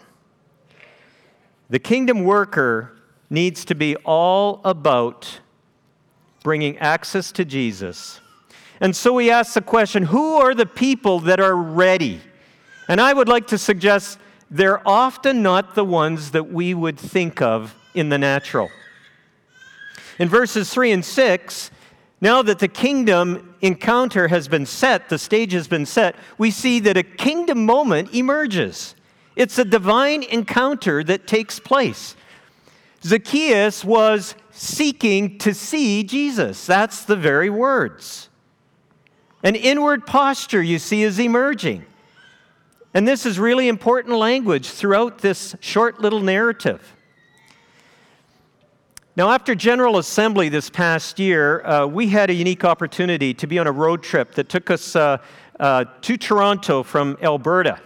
The 1.69 1.79
kingdom 1.79 2.25
worker 2.25 2.93
needs 3.29 3.65
to 3.67 3.75
be 3.75 3.97
all 3.97 4.61
about 4.65 5.41
bringing 6.43 6.79
access 6.79 7.33
to 7.33 7.45
Jesus. 7.45 8.21
And 8.81 8.97
so 8.97 9.13
we 9.13 9.31
ask 9.31 9.55
the 9.55 9.63
question 9.63 10.05
who 10.05 10.37
are 10.37 10.55
the 10.55 10.67
people 10.67 11.21
that 11.21 11.41
are 11.41 11.55
ready? 11.57 12.21
And 12.89 13.01
I 13.01 13.13
would 13.13 13.29
like 13.29 13.47
to 13.49 13.59
suggest 13.59 14.19
they're 14.51 14.87
often 14.87 15.43
not 15.43 15.75
the 15.75 15.85
ones 15.85 16.33
that 16.33 16.53
we 16.53 16.75
would 16.75 16.99
think 16.99 17.41
of 17.41 17.75
in 17.95 18.09
the 18.09 18.19
natural. 18.19 18.71
In 20.19 20.29
verses 20.29 20.73
3 20.73 20.93
and 20.93 21.05
6, 21.05 21.71
now 22.21 22.43
that 22.43 22.61
the 22.61 22.69
kingdom 22.69 23.55
encounter 23.61 24.29
has 24.29 24.47
been 24.47 24.67
set, 24.67 25.09
the 25.09 25.19
stage 25.19 25.53
has 25.53 25.67
been 25.67 25.87
set, 25.87 26.15
we 26.39 26.51
see 26.51 26.79
that 26.81 26.97
a 26.97 27.03
kingdom 27.03 27.67
moment 27.67 28.15
emerges. 28.15 28.95
It's 29.35 29.59
a 29.59 29.65
divine 29.65 30.23
encounter 30.23 31.03
that 31.05 31.27
takes 31.27 31.59
place. 31.59 32.15
Zacchaeus 33.03 33.85
was 33.85 34.37
seeking 34.53 35.39
to 35.39 35.55
see 35.55 36.05
Jesus. 36.05 36.67
That's 36.67 37.05
the 37.05 37.17
very 37.17 37.51
words. 37.51 38.29
An 39.43 39.57
inward 39.57 40.07
posture, 40.07 40.63
you 40.63 40.79
see, 40.79 41.03
is 41.03 41.19
emerging. 41.19 41.85
And 42.95 43.09
this 43.09 43.27
is 43.27 43.39
really 43.39 43.69
important 43.69 44.17
language 44.17 44.69
throughout 44.69 45.19
this 45.19 45.57
short 45.61 46.01
little 46.01 46.21
narrative. 46.21 46.95
Now, 49.15 49.29
after 49.29 49.55
General 49.55 49.99
Assembly 49.99 50.49
this 50.49 50.71
past 50.71 51.19
year, 51.19 51.63
uh, 51.67 51.87
we 51.87 52.09
had 52.09 52.31
a 52.31 52.33
unique 52.33 52.65
opportunity 52.65 53.35
to 53.35 53.47
be 53.47 53.59
on 53.59 53.67
a 53.67 53.73
road 53.73 54.03
trip 54.03 54.33
that 54.37 54.49
took 54.49 54.71
us 54.71 54.97
uh, 54.97 55.19
uh, 55.61 55.85
to 56.01 56.17
Toronto 56.17 56.83
from 56.83 57.19
Alberta. 57.21 57.79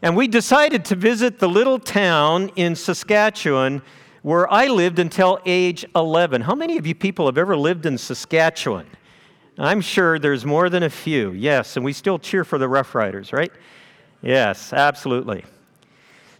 And 0.00 0.16
we 0.16 0.28
decided 0.28 0.84
to 0.84 0.94
visit 0.94 1.40
the 1.40 1.48
little 1.48 1.80
town 1.80 2.52
in 2.54 2.76
Saskatchewan 2.76 3.82
where 4.22 4.48
I 4.52 4.68
lived 4.68 5.00
until 5.00 5.40
age 5.44 5.84
11. 5.96 6.42
How 6.42 6.54
many 6.54 6.78
of 6.78 6.86
you 6.86 6.94
people 6.94 7.26
have 7.26 7.36
ever 7.36 7.56
lived 7.56 7.84
in 7.84 7.98
Saskatchewan? 7.98 8.86
I'm 9.58 9.80
sure 9.80 10.20
there's 10.20 10.46
more 10.46 10.70
than 10.70 10.84
a 10.84 10.90
few. 10.90 11.32
Yes, 11.32 11.74
and 11.74 11.84
we 11.84 11.92
still 11.92 12.20
cheer 12.20 12.44
for 12.44 12.58
the 12.58 12.68
Roughriders, 12.68 13.32
right? 13.32 13.50
Yes, 14.22 14.72
absolutely. 14.72 15.44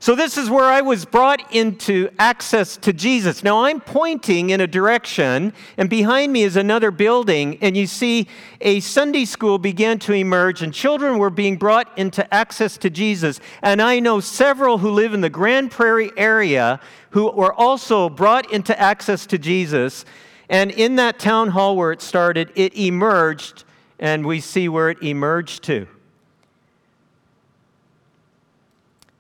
So, 0.03 0.15
this 0.15 0.39
is 0.39 0.49
where 0.49 0.65
I 0.65 0.81
was 0.81 1.05
brought 1.05 1.53
into 1.53 2.09
access 2.19 2.79
to 2.79 2.91
Jesus. 2.91 3.45
Now, 3.45 3.65
I'm 3.65 3.83
pointing 3.83 4.49
in 4.49 4.63
a 4.63 4.67
direction, 4.67 5.53
and 5.77 5.91
behind 5.91 6.33
me 6.33 6.43
is 6.43 6.57
another 6.57 6.91
building, 6.91 7.59
and 7.61 7.77
you 7.77 7.87
see 7.87 8.27
a 8.63 8.81
Sunday 8.81 9.27
school 9.27 9.59
began 9.59 9.99
to 9.99 10.15
emerge, 10.15 10.63
and 10.63 10.73
children 10.73 11.19
were 11.19 11.29
being 11.29 11.59
brought 11.59 11.99
into 11.99 12.33
access 12.33 12.79
to 12.79 12.89
Jesus. 12.89 13.41
And 13.61 13.83
I 13.83 14.01
know 14.01 14.21
several 14.21 14.79
who 14.79 14.91
live 14.91 15.13
in 15.13 15.21
the 15.21 15.29
Grande 15.29 15.71
Prairie 15.71 16.13
area 16.17 16.81
who 17.11 17.31
were 17.31 17.53
also 17.53 18.09
brought 18.09 18.51
into 18.51 18.79
access 18.81 19.27
to 19.27 19.37
Jesus. 19.37 20.07
And 20.49 20.71
in 20.71 20.97
that 20.97 21.19
town 21.19 21.51
hall 21.51 21.77
where 21.77 21.93
it 21.93 22.01
started, 22.01 22.51
it 22.55 22.75
emerged, 22.75 23.65
and 23.99 24.25
we 24.25 24.41
see 24.41 24.67
where 24.67 24.89
it 24.89 25.03
emerged 25.03 25.63
to. 25.65 25.87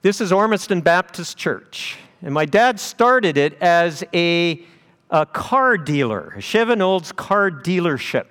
This 0.02 0.22
is 0.22 0.32
Ormiston 0.32 0.80
Baptist 0.80 1.36
Church. 1.36 1.98
And 2.22 2.32
my 2.32 2.46
dad 2.46 2.80
started 2.80 3.36
it 3.36 3.60
as 3.60 4.02
a, 4.14 4.64
a 5.10 5.26
car 5.26 5.76
dealer, 5.76 6.32
a 6.36 6.40
Chevin 6.40 6.80
Olds 6.80 7.12
car 7.12 7.50
dealership. 7.50 8.24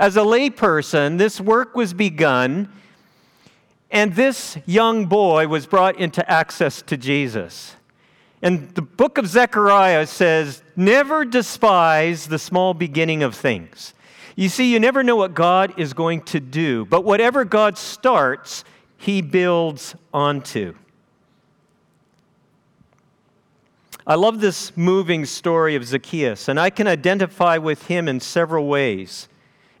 As 0.00 0.16
a 0.16 0.20
layperson, 0.20 1.18
this 1.18 1.38
work 1.38 1.76
was 1.76 1.92
begun, 1.92 2.72
and 3.90 4.14
this 4.14 4.56
young 4.64 5.04
boy 5.04 5.48
was 5.48 5.66
brought 5.66 6.00
into 6.00 6.28
access 6.30 6.80
to 6.80 6.96
Jesus. 6.96 7.76
And 8.40 8.74
the 8.74 8.80
book 8.80 9.18
of 9.18 9.26
Zechariah 9.26 10.06
says, 10.06 10.62
Never 10.76 11.26
despise 11.26 12.26
the 12.26 12.38
small 12.38 12.72
beginning 12.72 13.22
of 13.22 13.34
things. 13.34 13.92
You 14.34 14.48
see, 14.48 14.72
you 14.72 14.80
never 14.80 15.02
know 15.02 15.16
what 15.16 15.34
God 15.34 15.78
is 15.78 15.92
going 15.92 16.22
to 16.22 16.40
do, 16.40 16.86
but 16.86 17.04
whatever 17.04 17.44
God 17.44 17.76
starts, 17.76 18.64
he 18.96 19.20
builds 19.20 19.94
onto. 20.14 20.74
I 24.06 24.16
love 24.16 24.40
this 24.40 24.76
moving 24.76 25.24
story 25.24 25.76
of 25.76 25.84
Zacchaeus, 25.84 26.48
and 26.48 26.58
I 26.58 26.70
can 26.70 26.86
identify 26.88 27.58
with 27.58 27.86
him 27.86 28.08
in 28.08 28.18
several 28.18 28.66
ways, 28.66 29.28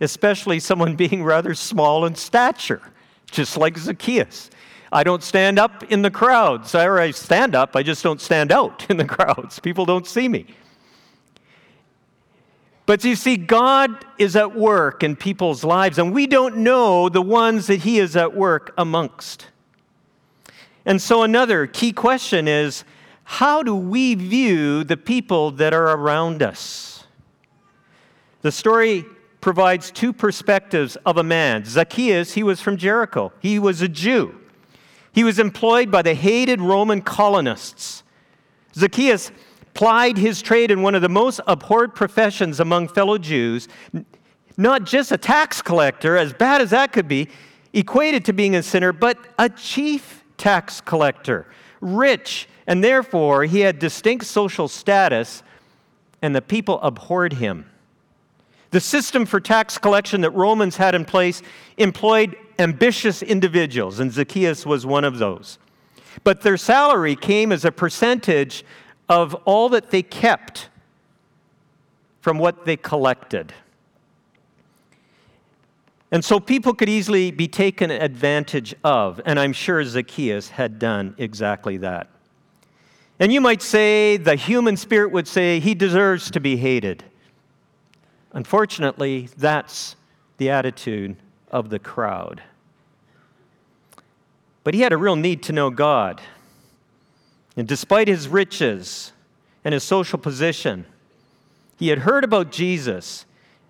especially 0.00 0.60
someone 0.60 0.96
being 0.96 1.24
rather 1.24 1.54
small 1.54 2.04
in 2.04 2.14
stature, 2.14 2.82
just 3.30 3.56
like 3.56 3.76
Zacchaeus. 3.76 4.50
I 4.92 5.04
don't 5.04 5.22
stand 5.22 5.58
up 5.58 5.84
in 5.84 6.02
the 6.02 6.10
crowds. 6.10 6.74
Or 6.74 7.00
I 7.00 7.12
stand 7.12 7.54
up, 7.54 7.74
I 7.74 7.82
just 7.82 8.02
don't 8.02 8.20
stand 8.20 8.52
out 8.52 8.86
in 8.90 8.98
the 8.98 9.06
crowds. 9.06 9.58
People 9.58 9.86
don't 9.86 10.06
see 10.06 10.28
me. 10.28 10.46
But 12.84 13.02
you 13.04 13.16
see, 13.16 13.36
God 13.36 14.04
is 14.18 14.36
at 14.36 14.54
work 14.54 15.02
in 15.02 15.16
people's 15.16 15.64
lives, 15.64 15.98
and 15.98 16.12
we 16.12 16.26
don't 16.26 16.58
know 16.58 17.08
the 17.08 17.22
ones 17.22 17.68
that 17.68 17.80
He 17.80 17.98
is 17.98 18.16
at 18.16 18.34
work 18.34 18.74
amongst. 18.76 19.46
And 20.84 21.00
so, 21.00 21.22
another 21.22 21.66
key 21.66 21.92
question 21.92 22.48
is 22.48 22.84
how 23.24 23.62
do 23.62 23.74
we 23.74 24.14
view 24.14 24.84
the 24.84 24.96
people 24.96 25.50
that 25.52 25.72
are 25.72 25.96
around 25.96 26.42
us? 26.42 27.04
The 28.42 28.52
story 28.52 29.04
provides 29.40 29.90
two 29.90 30.12
perspectives 30.12 30.96
of 31.06 31.16
a 31.16 31.22
man. 31.22 31.64
Zacchaeus, 31.64 32.34
he 32.34 32.42
was 32.42 32.60
from 32.60 32.76
Jericho, 32.76 33.32
he 33.40 33.58
was 33.58 33.82
a 33.82 33.88
Jew. 33.88 34.38
He 35.12 35.24
was 35.24 35.38
employed 35.38 35.90
by 35.90 36.02
the 36.02 36.14
hated 36.14 36.60
Roman 36.60 37.02
colonists. 37.02 38.02
Zacchaeus 38.74 39.30
plied 39.74 40.16
his 40.16 40.40
trade 40.40 40.70
in 40.70 40.82
one 40.82 40.94
of 40.94 41.02
the 41.02 41.08
most 41.08 41.40
abhorred 41.46 41.94
professions 41.94 42.60
among 42.60 42.88
fellow 42.88 43.18
Jews, 43.18 43.68
not 44.56 44.84
just 44.84 45.12
a 45.12 45.18
tax 45.18 45.60
collector, 45.60 46.16
as 46.16 46.32
bad 46.32 46.60
as 46.60 46.70
that 46.70 46.92
could 46.92 47.08
be, 47.08 47.28
equated 47.72 48.24
to 48.26 48.32
being 48.32 48.54
a 48.54 48.62
sinner, 48.62 48.92
but 48.92 49.18
a 49.38 49.48
chief 49.48 50.24
tax 50.36 50.80
collector, 50.80 51.46
rich 51.80 52.48
and 52.66 52.82
therefore 52.82 53.44
he 53.44 53.60
had 53.60 53.78
distinct 53.78 54.26
social 54.26 54.68
status, 54.68 55.42
and 56.20 56.34
the 56.34 56.42
people 56.42 56.80
abhorred 56.80 57.34
him. 57.34 57.66
The 58.70 58.80
system 58.80 59.26
for 59.26 59.40
tax 59.40 59.76
collection 59.76 60.22
that 60.22 60.30
Romans 60.30 60.76
had 60.76 60.94
in 60.94 61.04
place 61.04 61.42
employed 61.76 62.36
ambitious 62.58 63.22
individuals, 63.22 64.00
and 64.00 64.10
Zacchaeus 64.10 64.64
was 64.64 64.86
one 64.86 65.04
of 65.04 65.18
those. 65.18 65.58
But 66.24 66.42
their 66.42 66.56
salary 66.56 67.16
came 67.16 67.52
as 67.52 67.64
a 67.64 67.72
percentage 67.72 68.64
of 69.08 69.34
all 69.44 69.68
that 69.70 69.90
they 69.90 70.02
kept 70.02 70.68
from 72.20 72.38
what 72.38 72.64
they 72.64 72.76
collected. 72.76 73.52
And 76.10 76.24
so 76.24 76.38
people 76.38 76.74
could 76.74 76.88
easily 76.88 77.30
be 77.30 77.48
taken 77.48 77.90
advantage 77.90 78.74
of, 78.84 79.20
and 79.24 79.40
I'm 79.40 79.52
sure 79.52 79.82
Zacchaeus 79.82 80.50
had 80.50 80.78
done 80.78 81.14
exactly 81.18 81.78
that. 81.78 82.08
And 83.18 83.32
you 83.32 83.40
might 83.40 83.62
say, 83.62 84.16
the 84.16 84.34
human 84.34 84.76
spirit 84.76 85.12
would 85.12 85.28
say, 85.28 85.60
he 85.60 85.74
deserves 85.74 86.30
to 86.32 86.40
be 86.40 86.56
hated. 86.56 87.04
Unfortunately, 88.32 89.28
that's 89.36 89.96
the 90.38 90.50
attitude 90.50 91.16
of 91.50 91.70
the 91.70 91.78
crowd. 91.78 92.42
But 94.64 94.74
he 94.74 94.80
had 94.80 94.92
a 94.92 94.96
real 94.96 95.16
need 95.16 95.42
to 95.44 95.52
know 95.52 95.70
God. 95.70 96.20
And 97.56 97.68
despite 97.68 98.08
his 98.08 98.28
riches 98.28 99.12
and 99.64 99.74
his 99.74 99.84
social 99.84 100.18
position, 100.18 100.86
he 101.78 101.88
had 101.88 102.00
heard 102.00 102.24
about 102.24 102.50
Jesus. 102.50 103.26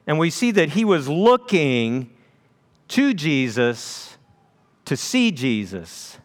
And 0.07 0.19
we 0.19 0.31
see 0.31 0.51
that 0.53 0.71
he 0.71 0.85
was 0.85 1.09
looking 1.09 2.11
to 2.89 3.15
Jesus 3.15 4.17
to 4.85 4.97
see 4.97 5.31
Jesus 5.31 6.19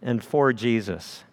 and 0.00 0.22
for 0.22 0.52
Jesus. 0.52 1.24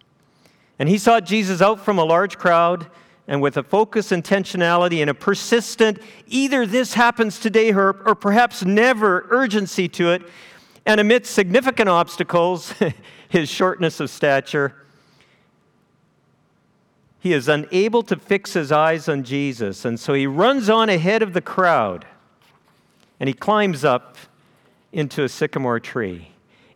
And 0.78 0.88
he 0.88 0.98
sought 0.98 1.24
Jesus 1.24 1.62
out 1.62 1.80
from 1.80 1.98
a 1.98 2.04
large 2.04 2.38
crowd, 2.38 2.88
and 3.28 3.42
with 3.42 3.56
a 3.56 3.62
focus, 3.62 4.10
intentionality, 4.10 5.00
and 5.00 5.10
a 5.10 5.14
persistent, 5.14 5.98
either 6.26 6.66
this 6.66 6.94
happens 6.94 7.40
today 7.40 7.72
or, 7.72 8.02
or 8.06 8.14
perhaps 8.14 8.64
never 8.64 9.26
urgency 9.30 9.88
to 9.88 10.10
it, 10.10 10.22
and 10.84 11.00
amidst 11.00 11.34
significant 11.34 11.88
obstacles, 11.88 12.72
his 13.28 13.48
shortness 13.48 13.98
of 14.00 14.10
stature, 14.10 14.74
he 17.18 17.32
is 17.32 17.48
unable 17.48 18.04
to 18.04 18.16
fix 18.16 18.52
his 18.52 18.70
eyes 18.70 19.08
on 19.08 19.24
Jesus. 19.24 19.84
And 19.84 19.98
so 19.98 20.14
he 20.14 20.28
runs 20.28 20.70
on 20.70 20.88
ahead 20.88 21.22
of 21.22 21.32
the 21.32 21.40
crowd 21.40 22.06
and 23.18 23.28
he 23.28 23.34
climbs 23.34 23.84
up 23.84 24.16
into 24.92 25.24
a 25.24 25.28
sycamore 25.28 25.80
tree. 25.80 26.28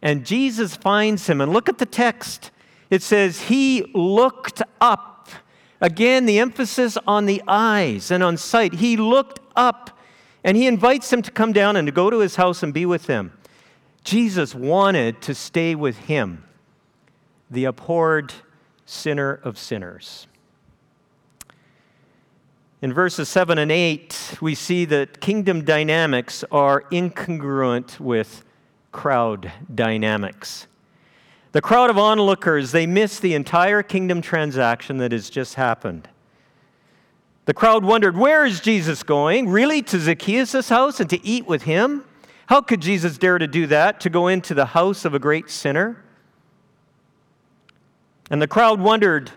And 0.03 0.27
Jesus 0.27 0.75
finds 0.75 1.29
him. 1.29 1.41
And 1.41 1.53
look 1.53 1.69
at 1.69 1.79
the 1.79 1.87
text. 1.87 2.51
It 2.91 3.03
says, 3.03 3.43
He 3.43 3.91
looked 3.95 4.63
up. 4.81 5.29
Again, 5.81 6.27
the 6.27 6.39
emphasis 6.39 6.99
on 7.07 7.25
the 7.25 7.43
eyes 7.49 8.11
and 8.11 8.23
on 8.23 8.37
sight. 8.37 8.75
He 8.75 8.97
looked 8.97 9.41
up 9.57 9.97
and 10.45 10.57
he 10.57 10.67
invites 10.67 11.13
him 11.13 11.23
to 11.23 11.31
come 11.31 11.53
down 11.53 11.77
and 11.77 11.87
to 11.87 11.93
go 11.93 12.11
to 12.11 12.19
his 12.19 12.37
house 12.37 12.63
and 12.63 12.75
be 12.75 12.85
with 12.85 13.07
him. 13.07 13.33
Jesus 14.05 14.55
wanted 14.55 15.21
to 15.23 15.35
stay 15.35 15.75
with 15.75 15.97
him, 15.99 16.45
the 17.51 17.65
abhorred 17.65 18.33
sinner 18.85 19.41
of 19.45 19.59
sinners. 19.59 20.27
In 22.83 22.95
verses 22.95 23.29
7 23.29 23.59
and 23.59 23.71
8, 23.71 24.39
we 24.41 24.55
see 24.55 24.87
that 24.87 25.21
kingdom 25.21 25.65
dynamics 25.65 26.45
are 26.51 26.85
incongruent 26.91 28.01
with 28.01 28.43
crowd 28.91 29.53
dynamics. 29.75 30.67
The 31.53 31.61
crowd 31.61 31.91
of 31.91 31.99
onlookers, 31.99 32.73
they 32.73 32.87
miss 32.87 33.19
the 33.19 33.35
entire 33.35 33.83
kingdom 33.83 34.23
transaction 34.23 34.99
that 34.99 35.13
has 35.13 35.29
just 35.31 35.55
happened. 35.55 36.09
The 37.47 37.55
crowd 37.55 37.85
wondered, 37.85 38.17
Where 38.17 38.45
is 38.45 38.61
Jesus 38.61 39.03
going? 39.03 39.49
Really? 39.49 39.83
To 39.83 39.99
Zacchaeus' 39.99 40.69
house 40.69 41.01
and 41.01 41.11
to 41.11 41.25
eat 41.27 41.47
with 41.47 41.63
him? 41.63 42.05
How 42.47 42.61
could 42.61 42.81
Jesus 42.81 43.19
dare 43.19 43.39
to 43.39 43.47
do 43.47 43.67
that, 43.69 44.01
to 44.01 44.11
go 44.11 44.29
into 44.29 44.55
the 44.55 44.67
house 44.67 45.05
of 45.05 45.15
a 45.15 45.19
great 45.19 45.51
sinner? 45.51 46.05
And 48.31 48.41
the 48.41 48.49
crowd 48.49 48.81
wondered, 48.81 49.33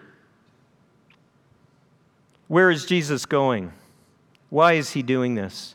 where 2.48 2.70
is 2.70 2.86
Jesus 2.86 3.26
going? 3.26 3.74
Why 4.50 4.74
is 4.74 4.92
he 4.92 5.02
doing 5.02 5.34
this? 5.34 5.74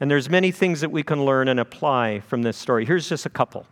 And 0.00 0.10
there's 0.10 0.30
many 0.30 0.50
things 0.50 0.80
that 0.80 0.90
we 0.90 1.02
can 1.02 1.26
learn 1.26 1.48
and 1.48 1.60
apply 1.60 2.20
from 2.20 2.40
this 2.40 2.56
story. 2.56 2.86
Here's 2.86 3.06
just 3.06 3.26
a 3.26 3.30
couple. 3.30 3.66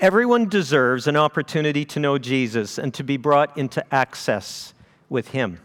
Everyone 0.00 0.48
deserves 0.48 1.08
an 1.08 1.16
opportunity 1.16 1.84
to 1.86 1.98
know 1.98 2.18
Jesus 2.18 2.78
and 2.78 2.94
to 2.94 3.02
be 3.02 3.16
brought 3.16 3.56
into 3.58 3.84
access 3.92 4.72
with 5.08 5.28
him. 5.28 5.60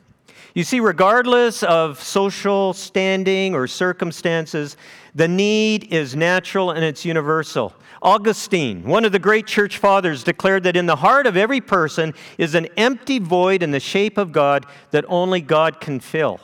You 0.56 0.64
see, 0.64 0.80
regardless 0.80 1.62
of 1.62 2.02
social 2.02 2.74
standing 2.74 3.54
or 3.54 3.68
circumstances, 3.68 4.76
the 5.14 5.28
need 5.28 5.92
is 5.94 6.16
natural 6.16 6.72
and 6.72 6.84
it's 6.84 7.06
universal. 7.06 7.74
Augustine, 8.02 8.84
one 8.84 9.06
of 9.06 9.12
the 9.12 9.20
great 9.20 9.48
church 9.48 9.78
fathers, 9.78 10.24
declared 10.24 10.64
that 10.64 10.76
in 10.76 10.88
the 10.88 10.96
heart 10.96 11.28
of 11.28 11.38
every 11.38 11.62
person 11.62 12.14
is 12.38 12.56
an 12.56 12.68
empty 12.76 13.20
void 13.20 13.62
in 13.62 13.70
the 13.70 13.80
shape 13.80 14.18
of 14.18 14.32
God 14.32 14.66
that 14.92 15.06
only 15.08 15.42
God 15.42 15.80
can 15.80 16.00
fill. 16.00 16.40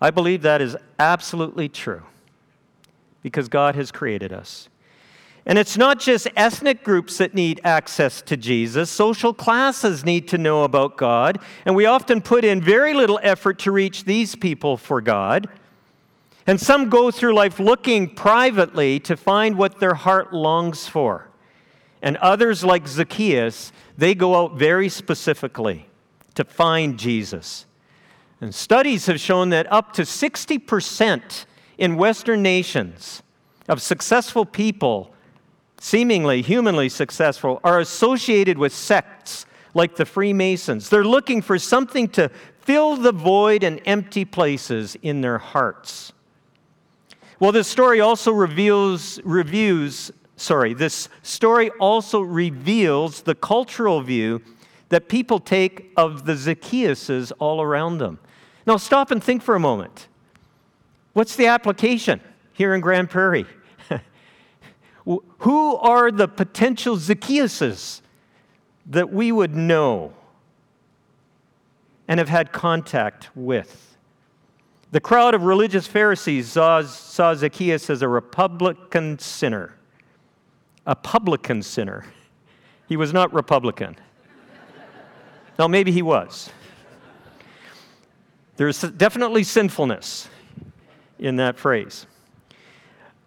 I 0.00 0.10
believe 0.10 0.42
that 0.42 0.60
is 0.60 0.76
absolutely 0.98 1.68
true 1.68 2.02
because 3.22 3.48
God 3.48 3.74
has 3.74 3.90
created 3.90 4.32
us. 4.32 4.68
And 5.46 5.58
it's 5.58 5.76
not 5.76 6.00
just 6.00 6.26
ethnic 6.34 6.82
groups 6.82 7.18
that 7.18 7.32
need 7.32 7.60
access 7.62 8.20
to 8.22 8.36
Jesus. 8.36 8.90
Social 8.90 9.32
classes 9.32 10.04
need 10.04 10.26
to 10.28 10.38
know 10.38 10.64
about 10.64 10.96
God. 10.96 11.38
And 11.64 11.76
we 11.76 11.86
often 11.86 12.20
put 12.20 12.44
in 12.44 12.60
very 12.60 12.94
little 12.94 13.20
effort 13.22 13.60
to 13.60 13.70
reach 13.70 14.04
these 14.04 14.34
people 14.34 14.76
for 14.76 15.00
God. 15.00 15.48
And 16.48 16.60
some 16.60 16.88
go 16.88 17.12
through 17.12 17.34
life 17.34 17.60
looking 17.60 18.08
privately 18.08 18.98
to 19.00 19.16
find 19.16 19.56
what 19.56 19.78
their 19.78 19.94
heart 19.94 20.32
longs 20.32 20.88
for. 20.88 21.28
And 22.02 22.16
others, 22.18 22.64
like 22.64 22.88
Zacchaeus, 22.88 23.72
they 23.96 24.14
go 24.14 24.34
out 24.34 24.56
very 24.56 24.88
specifically 24.88 25.88
to 26.34 26.44
find 26.44 26.98
Jesus. 26.98 27.66
And 28.40 28.54
studies 28.54 29.06
have 29.06 29.20
shown 29.20 29.50
that 29.50 29.70
up 29.72 29.92
to 29.94 30.02
60% 30.02 31.46
in 31.78 31.96
Western 31.96 32.42
nations 32.42 33.22
of 33.68 33.80
successful 33.80 34.44
people, 34.44 35.14
seemingly 35.80 36.42
humanly 36.42 36.88
successful, 36.88 37.60
are 37.62 37.80
associated 37.80 38.58
with 38.58 38.72
sects 38.72 39.46
like 39.74 39.96
the 39.96 40.06
Freemasons. 40.06 40.88
They're 40.88 41.04
looking 41.04 41.42
for 41.42 41.58
something 41.58 42.08
to 42.10 42.30
fill 42.60 42.96
the 42.96 43.12
void 43.12 43.62
and 43.62 43.80
empty 43.86 44.24
places 44.24 44.96
in 45.02 45.20
their 45.20 45.38
hearts. 45.38 46.12
Well, 47.38 47.52
this 47.52 47.68
story 47.68 48.00
also 48.00 48.32
reveals, 48.32 49.20
reviews, 49.22 50.10
sorry, 50.36 50.72
this 50.72 51.08
story 51.22 51.70
also 51.78 52.20
reveals 52.20 53.22
the 53.22 53.34
cultural 53.34 54.00
view 54.00 54.40
that 54.88 55.08
people 55.08 55.38
take 55.38 55.92
of 55.96 56.24
the 56.24 56.32
Zacchaeuses 56.32 57.32
all 57.38 57.60
around 57.60 57.98
them. 57.98 58.18
Now, 58.66 58.78
stop 58.78 59.10
and 59.10 59.22
think 59.22 59.42
for 59.42 59.54
a 59.54 59.60
moment. 59.60 60.08
What's 61.12 61.36
the 61.36 61.46
application 61.46 62.20
here 62.52 62.74
in 62.74 62.80
Grande 62.80 63.10
Prairie? 63.10 63.46
Who 65.06 65.76
are 65.76 66.10
the 66.10 66.26
potential 66.26 66.96
Zacchaeuses 66.96 68.00
that 68.86 69.12
we 69.12 69.30
would 69.30 69.54
know 69.54 70.12
and 72.08 72.18
have 72.18 72.28
had 72.28 72.52
contact 72.52 73.30
with? 73.36 73.96
The 74.90 75.00
crowd 75.00 75.34
of 75.34 75.42
religious 75.42 75.86
Pharisees 75.86 76.48
saw, 76.48 76.82
saw 76.82 77.34
Zacchaeus 77.34 77.88
as 77.88 78.02
a 78.02 78.08
Republican 78.08 79.18
sinner. 79.18 79.74
A 80.86 80.96
publican 80.96 81.62
sinner. 81.62 82.04
He 82.88 82.96
was 82.96 83.12
not 83.12 83.32
Republican. 83.32 83.96
now, 85.58 85.68
maybe 85.68 85.92
he 85.92 86.02
was. 86.02 86.50
There's 88.56 88.80
definitely 88.80 89.44
sinfulness 89.44 90.28
in 91.18 91.36
that 91.36 91.58
phrase. 91.58 92.06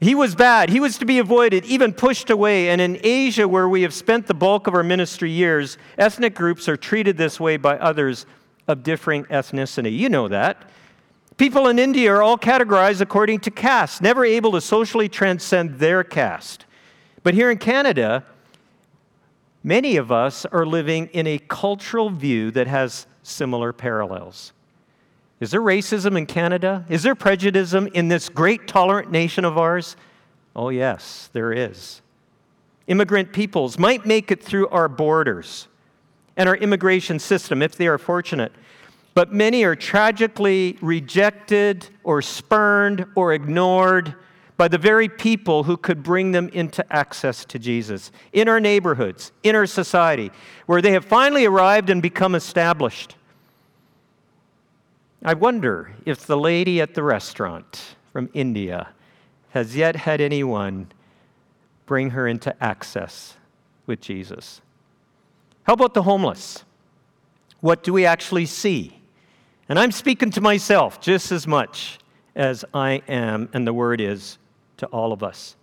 He 0.02 0.16
was 0.16 0.34
bad. 0.34 0.70
He 0.70 0.80
was 0.80 0.98
to 1.00 1.06
be 1.06 1.20
avoided, 1.20 1.66
even 1.66 1.92
pushed 1.94 2.30
away. 2.30 2.70
And 2.70 2.80
in 2.80 3.00
Asia, 3.04 3.48
where 3.48 3.68
we 3.68 3.82
have 3.82 3.94
spent 3.94 4.28
the 4.28 4.34
bulk 4.34 4.68
of 4.68 4.74
our 4.74 4.84
ministry 4.84 5.30
years, 5.30 5.78
ethnic 5.98 6.36
groups 6.36 6.70
are 6.70 6.78
treated 6.78 7.18
this 7.18 7.40
way 7.40 7.58
by 7.58 7.78
others 7.78 8.26
of 8.68 8.84
differing 8.84 9.26
ethnicity. 9.26 9.96
You 9.98 10.08
know 10.08 10.30
that. 10.30 10.70
People 11.36 11.68
in 11.68 11.80
India 11.80 12.14
are 12.14 12.22
all 12.22 12.38
categorized 12.38 13.02
according 13.02 13.40
to 13.42 13.52
caste, 13.52 14.02
never 14.02 14.24
able 14.24 14.52
to 14.52 14.62
socially 14.62 15.10
transcend 15.10 15.80
their 15.80 16.04
caste. 16.04 16.66
But 17.24 17.34
here 17.34 17.52
in 17.52 17.58
Canada, 17.58 18.26
many 19.64 19.98
of 19.98 20.12
us 20.12 20.46
are 20.46 20.66
living 20.66 21.08
in 21.08 21.28
a 21.28 21.40
cultural 21.40 22.10
view 22.10 22.52
that 22.52 22.68
has 22.68 23.06
similar 23.24 23.74
parallels. 23.74 24.54
Is 25.40 25.52
there 25.52 25.62
racism 25.62 26.18
in 26.18 26.26
Canada? 26.26 26.86
Is 26.90 27.04
there 27.04 27.16
prejudice 27.16 27.74
in 27.74 28.08
this 28.08 28.30
great 28.30 28.68
tolerant 28.68 29.12
nation 29.12 29.46
of 29.46 29.58
ours? 29.58 29.96
Oh, 30.56 30.70
yes, 30.70 31.30
there 31.34 31.54
is. 31.54 32.02
Immigrant 32.88 33.32
peoples 33.32 33.78
might 33.78 34.06
make 34.06 34.32
it 34.32 34.44
through 34.44 34.68
our 34.70 34.90
borders 34.90 35.68
and 36.36 36.50
our 36.50 36.56
immigration 36.56 37.20
system 37.20 37.62
if 37.62 37.76
they 37.76 37.88
are 37.88 37.98
fortunate 37.98 38.52
but 39.20 39.34
many 39.34 39.66
are 39.66 39.76
tragically 39.76 40.78
rejected 40.82 41.90
or 42.06 42.22
spurned 42.22 43.06
or 43.16 43.34
ignored 43.34 44.16
by 44.56 44.66
the 44.66 44.78
very 44.78 45.10
people 45.10 45.64
who 45.64 45.76
could 45.76 46.02
bring 46.02 46.32
them 46.32 46.48
into 46.54 46.86
access 46.94 47.44
to 47.44 47.60
Jesus 47.60 48.14
in 48.32 48.48
our 48.48 48.62
neighborhoods, 48.62 49.34
in 49.44 49.58
our 49.58 49.66
society, 49.66 50.32
where 50.68 50.82
they 50.82 50.94
have 50.94 51.04
finally 51.04 51.46
arrived 51.46 51.90
and 51.90 52.02
become 52.02 52.34
established. 52.34 53.16
I 55.24 55.34
wonder 55.34 55.92
if 56.06 56.26
the 56.26 56.38
lady 56.38 56.80
at 56.80 56.94
the 56.94 57.04
restaurant 57.04 57.96
from 58.14 58.30
India 58.34 58.90
has 59.50 59.76
yet 59.76 59.98
had 59.98 60.22
anyone 60.22 60.92
bring 61.86 62.12
her 62.12 62.26
into 62.26 62.56
access 62.64 63.36
with 63.86 64.00
Jesus. 64.00 64.62
How 65.64 65.74
about 65.74 65.94
the 65.94 66.04
homeless? 66.04 66.64
What 67.60 67.84
do 67.84 67.92
we 67.92 68.06
actually 68.06 68.46
see? 68.46 69.02
And 69.68 69.78
I'm 69.78 69.92
speaking 69.92 70.32
to 70.32 70.42
myself 70.42 71.02
just 71.02 71.32
as 71.34 71.46
much 71.46 72.00
as 72.34 72.64
I 72.74 73.02
am, 73.08 73.50
and 73.52 73.68
the 73.68 73.74
word 73.74 74.00
is 74.00 74.38
to 74.78 74.86
all 74.88 75.12
of 75.12 75.22
us. 75.22 75.58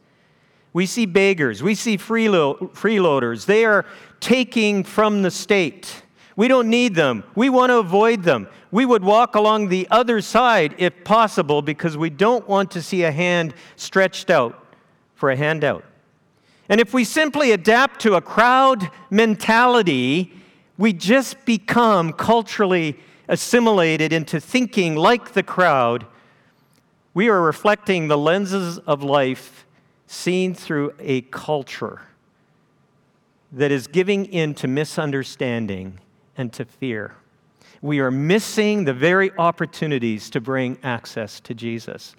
We 0.75 0.85
see 0.85 1.07
beggars, 1.07 1.63
we 1.63 1.75
see 1.75 1.97
freelo- 1.97 2.59
freeloaders. 2.75 3.47
They 3.47 3.65
are 3.65 3.87
taking 4.21 4.85
from 4.85 5.23
the 5.23 5.31
state. 5.31 6.03
We 6.37 6.49
don't 6.49 6.69
need 6.69 6.95
them. 6.95 7.25
We 7.35 7.49
want 7.49 7.71
to 7.71 7.79
avoid 7.79 8.23
them. 8.25 8.49
We 8.77 8.85
would 8.85 9.03
walk 9.03 9.37
along 9.37 9.71
the 9.71 9.89
other 9.91 10.21
side 10.21 10.75
if 10.77 11.03
possible 11.03 11.63
because 11.63 11.97
we 11.97 12.11
don't 12.11 12.47
want 12.47 12.71
to 12.73 12.83
see 12.83 13.05
a 13.05 13.11
hand 13.11 13.55
stretched 13.77 14.29
out 14.29 14.67
for 15.15 15.31
a 15.31 15.37
handout. 15.37 15.83
And 16.69 16.79
if 16.79 16.93
we 16.93 17.03
simply 17.03 17.53
adapt 17.53 18.01
to 18.03 18.17
a 18.17 18.21
crowd 18.21 18.91
mentality, 19.09 20.31
we 20.77 20.93
just 20.93 21.43
become 21.47 22.13
culturally 22.13 22.99
assimilated 23.29 24.13
into 24.13 24.39
thinking 24.39 24.95
like 24.95 25.33
the 25.33 25.43
crowd, 25.43 26.05
we 27.15 27.31
are 27.31 27.41
reflecting 27.41 28.09
the 28.09 28.19
lenses 28.19 28.77
of 28.81 29.03
life 29.03 29.65
seen 30.07 30.53
through 30.53 30.93
a 30.99 31.23
culture 31.23 32.03
that 33.51 33.73
is 33.73 33.87
giving 33.87 34.27
in 34.27 34.53
to 34.53 34.69
misunderstanding 34.69 35.99
and 36.37 36.53
to 36.53 36.67
fear. 36.67 37.15
We 37.83 38.01
are 38.01 38.11
missing 38.11 38.85
the 38.85 38.95
very 38.95 39.31
opportunities 39.39 40.31
to 40.31 40.41
bring 40.41 40.79
access 40.83 41.41
to 41.41 41.55
Jesus. 41.55 42.15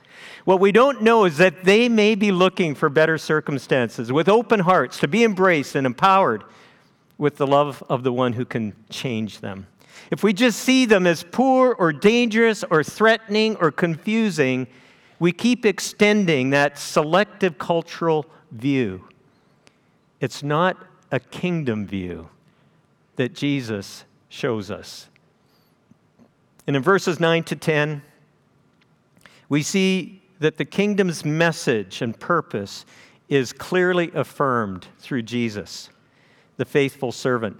What 0.46 0.60
we 0.60 0.72
don't 0.72 1.02
know 1.02 1.26
is 1.26 1.38
that 1.38 1.64
they 1.64 1.90
may 1.90 2.16
be 2.16 2.32
looking 2.32 2.76
for 2.76 2.90
better 2.90 3.18
circumstances 3.18 4.12
with 4.12 4.30
open 4.30 4.62
hearts 4.62 5.00
to 5.00 5.08
be 5.08 5.24
embraced 5.24 5.76
and 5.76 5.86
empowered 5.86 6.44
with 7.18 7.38
the 7.38 7.48
love 7.48 7.84
of 7.90 8.04
the 8.04 8.14
one 8.14 8.34
who 8.34 8.46
can 8.46 8.74
change 8.90 9.40
them. 9.40 9.68
If 10.12 10.24
we 10.24 10.34
just 10.34 10.60
see 10.60 10.86
them 10.86 11.06
as 11.06 11.24
poor 11.24 11.74
or 11.74 11.92
dangerous 11.92 12.64
or 12.70 12.84
threatening 12.84 13.56
or 13.58 13.72
confusing, 13.72 14.68
we 15.20 15.32
keep 15.32 15.66
extending 15.66 16.52
that 16.52 16.78
selective 16.78 17.58
cultural 17.58 18.26
view. 18.52 19.08
It's 20.22 20.44
not 20.44 20.78
a 21.12 21.20
kingdom 21.20 21.86
view 21.86 22.30
that 23.16 23.34
Jesus 23.34 24.06
shows 24.30 24.70
us. 24.72 25.10
And 26.68 26.76
in 26.76 26.84
verses 26.84 27.20
9 27.20 27.44
to 27.46 27.56
10, 27.56 28.02
we 29.50 29.64
see 29.64 30.22
that 30.40 30.58
the 30.58 30.66
kingdom's 30.66 31.26
message 31.26 32.02
and 32.02 32.20
purpose 32.20 32.86
is 33.30 33.54
clearly 33.54 34.12
affirmed 34.14 34.88
through 35.00 35.24
Jesus, 35.24 35.90
the 36.58 36.66
faithful 36.66 37.12
servant. 37.12 37.58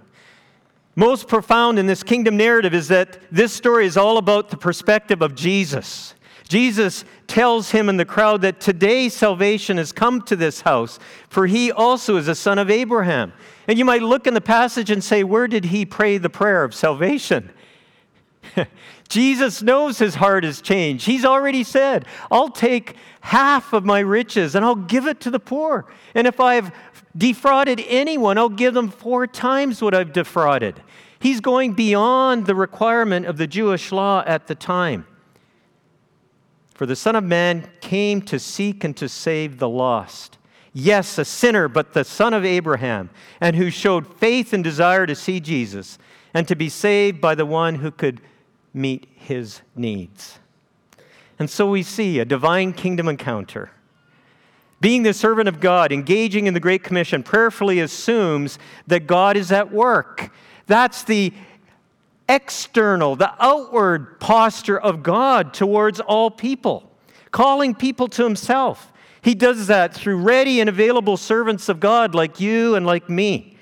Most 0.94 1.28
profound 1.28 1.78
in 1.78 1.86
this 1.86 2.02
kingdom 2.02 2.36
narrative 2.36 2.74
is 2.74 2.88
that 2.88 3.18
this 3.30 3.52
story 3.52 3.86
is 3.86 3.96
all 3.96 4.18
about 4.18 4.50
the 4.50 4.56
perspective 4.56 5.22
of 5.22 5.34
Jesus. 5.34 6.14
Jesus 6.48 7.04
tells 7.26 7.70
him 7.70 7.88
and 7.88 8.00
the 8.00 8.04
crowd 8.04 8.40
that 8.40 8.60
today 8.60 9.08
salvation 9.08 9.76
has 9.76 9.92
come 9.92 10.22
to 10.22 10.34
this 10.34 10.62
house, 10.62 10.98
for 11.28 11.46
he 11.46 11.70
also 11.70 12.16
is 12.16 12.26
a 12.26 12.34
son 12.34 12.58
of 12.58 12.70
Abraham. 12.70 13.32
And 13.66 13.78
you 13.78 13.84
might 13.84 14.02
look 14.02 14.26
in 14.26 14.34
the 14.34 14.40
passage 14.40 14.90
and 14.90 15.04
say, 15.04 15.22
Where 15.22 15.46
did 15.46 15.66
he 15.66 15.84
pray 15.84 16.16
the 16.18 16.30
prayer 16.30 16.64
of 16.64 16.74
salvation? 16.74 17.50
Jesus 19.08 19.62
knows 19.62 19.98
his 19.98 20.16
heart 20.16 20.44
has 20.44 20.60
changed. 20.60 21.06
He's 21.06 21.24
already 21.24 21.64
said, 21.64 22.04
I'll 22.30 22.50
take 22.50 22.96
half 23.20 23.72
of 23.72 23.84
my 23.84 24.00
riches 24.00 24.54
and 24.54 24.64
I'll 24.64 24.74
give 24.74 25.06
it 25.06 25.20
to 25.20 25.30
the 25.30 25.40
poor. 25.40 25.86
And 26.14 26.26
if 26.26 26.40
I've 26.40 26.70
defrauded 27.16 27.82
anyone, 27.88 28.38
I'll 28.38 28.48
give 28.48 28.74
them 28.74 28.90
four 28.90 29.26
times 29.26 29.80
what 29.82 29.94
I've 29.94 30.12
defrauded. 30.12 30.82
He's 31.20 31.40
going 31.40 31.72
beyond 31.72 32.46
the 32.46 32.54
requirement 32.54 33.26
of 33.26 33.38
the 33.38 33.46
Jewish 33.46 33.90
law 33.90 34.22
at 34.26 34.46
the 34.46 34.54
time. 34.54 35.06
For 36.74 36.86
the 36.86 36.94
Son 36.94 37.16
of 37.16 37.24
Man 37.24 37.68
came 37.80 38.22
to 38.22 38.38
seek 38.38 38.84
and 38.84 38.96
to 38.98 39.08
save 39.08 39.58
the 39.58 39.68
lost. 39.68 40.38
Yes, 40.72 41.18
a 41.18 41.24
sinner, 41.24 41.66
but 41.66 41.92
the 41.92 42.04
son 42.04 42.32
of 42.32 42.44
Abraham, 42.44 43.10
and 43.40 43.56
who 43.56 43.68
showed 43.68 44.06
faith 44.18 44.52
and 44.52 44.62
desire 44.62 45.06
to 45.06 45.16
see 45.16 45.40
Jesus 45.40 45.98
and 46.32 46.46
to 46.46 46.54
be 46.54 46.68
saved 46.68 47.20
by 47.20 47.34
the 47.34 47.46
one 47.46 47.76
who 47.76 47.90
could 47.90 48.20
meet 48.78 49.08
his 49.14 49.60
needs. 49.76 50.38
And 51.38 51.50
so 51.50 51.68
we 51.68 51.82
see 51.82 52.18
a 52.18 52.24
divine 52.24 52.72
kingdom 52.72 53.08
encounter. 53.08 53.70
Being 54.80 55.02
the 55.02 55.12
servant 55.12 55.48
of 55.48 55.60
God, 55.60 55.92
engaging 55.92 56.46
in 56.46 56.54
the 56.54 56.60
Great 56.60 56.84
Commission, 56.84 57.22
prayerfully 57.22 57.80
assumes 57.80 58.58
that 58.86 59.06
God 59.06 59.36
is 59.36 59.50
at 59.50 59.72
work. 59.72 60.30
That's 60.66 61.02
the 61.02 61.32
external, 62.28 63.16
the 63.16 63.32
outward 63.42 64.20
posture 64.20 64.78
of 64.78 65.02
God 65.02 65.52
towards 65.52 65.98
all 65.98 66.30
people, 66.30 66.90
calling 67.32 67.74
people 67.74 68.06
to 68.08 68.22
himself. 68.24 68.92
He 69.20 69.34
does 69.34 69.66
that 69.66 69.94
through 69.94 70.18
ready 70.18 70.60
and 70.60 70.68
available 70.68 71.16
servants 71.16 71.68
of 71.68 71.80
God 71.80 72.14
like 72.14 72.38
you 72.38 72.76
and 72.76 72.86
like 72.86 73.08
me, 73.08 73.57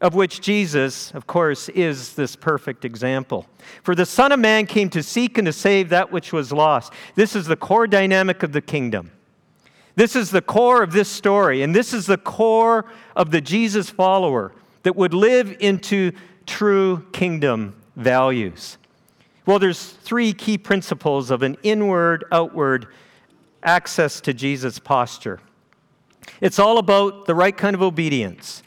of 0.00 0.14
which 0.14 0.40
Jesus, 0.40 1.10
of 1.12 1.26
course, 1.26 1.68
is 1.70 2.14
this 2.14 2.36
perfect 2.36 2.84
example. 2.84 3.46
For 3.82 3.94
the 3.94 4.06
Son 4.06 4.32
of 4.32 4.40
Man 4.40 4.66
came 4.66 4.88
to 4.90 5.02
seek 5.02 5.38
and 5.38 5.46
to 5.46 5.52
save 5.52 5.90
that 5.90 6.10
which 6.10 6.32
was 6.32 6.52
lost. 6.52 6.92
This 7.14 7.36
is 7.36 7.46
the 7.46 7.56
core 7.56 7.86
dynamic 7.86 8.42
of 8.42 8.52
the 8.52 8.62
kingdom. 8.62 9.12
This 9.96 10.16
is 10.16 10.30
the 10.30 10.40
core 10.40 10.82
of 10.82 10.92
this 10.92 11.08
story, 11.08 11.62
and 11.62 11.74
this 11.74 11.92
is 11.92 12.06
the 12.06 12.16
core 12.16 12.86
of 13.14 13.30
the 13.30 13.40
Jesus 13.40 13.90
follower 13.90 14.52
that 14.82 14.96
would 14.96 15.12
live 15.12 15.56
into 15.60 16.12
true 16.46 17.06
kingdom 17.12 17.80
values? 17.96 18.78
Well, 19.46 19.58
there's 19.58 19.84
three 19.84 20.32
key 20.32 20.58
principles 20.58 21.30
of 21.30 21.42
an 21.42 21.56
inward 21.62 22.24
outward 22.32 22.88
access 23.62 24.20
to 24.22 24.34
Jesus 24.34 24.78
posture. 24.78 25.40
It's 26.40 26.58
all 26.58 26.78
about 26.78 27.26
the 27.26 27.34
right 27.34 27.56
kind 27.56 27.74
of 27.74 27.82
obedience, 27.82 28.62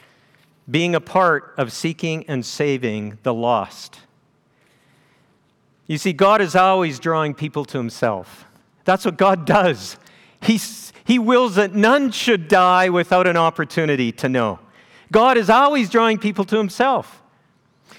being 0.70 0.94
a 0.94 1.00
part 1.00 1.54
of 1.56 1.72
seeking 1.72 2.24
and 2.28 2.44
saving 2.44 3.18
the 3.22 3.34
lost. 3.34 4.00
You 5.86 5.98
see, 5.98 6.12
God 6.12 6.40
is 6.40 6.56
always 6.56 6.98
drawing 6.98 7.34
people 7.34 7.64
to 7.66 7.78
Himself. 7.78 8.46
That's 8.84 9.04
what 9.04 9.16
God 9.16 9.44
does. 9.44 9.98
He's, 10.42 10.92
he 11.04 11.18
wills 11.18 11.56
that 11.56 11.74
none 11.74 12.10
should 12.10 12.48
die 12.48 12.88
without 12.88 13.26
an 13.26 13.36
opportunity 13.36 14.12
to 14.12 14.28
know. 14.28 14.58
God 15.12 15.36
is 15.36 15.50
always 15.50 15.90
drawing 15.90 16.18
people 16.18 16.44
to 16.46 16.56
Himself. 16.56 17.22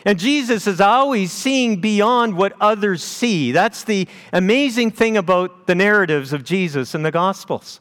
And 0.04 0.20
Jesus 0.20 0.68
is 0.68 0.82
always 0.82 1.32
seeing 1.32 1.82
beyond 1.82 2.36
what 2.36 2.54
others 2.62 3.04
see. 3.04 3.52
That's 3.52 3.84
the 3.84 4.08
amazing 4.34 4.92
thing 4.92 5.18
about 5.18 5.66
the 5.66 5.76
narratives 5.76 6.34
of 6.34 6.44
Jesus 6.44 6.94
in 6.94 7.04
the 7.04 7.12
Gospels. 7.12 7.80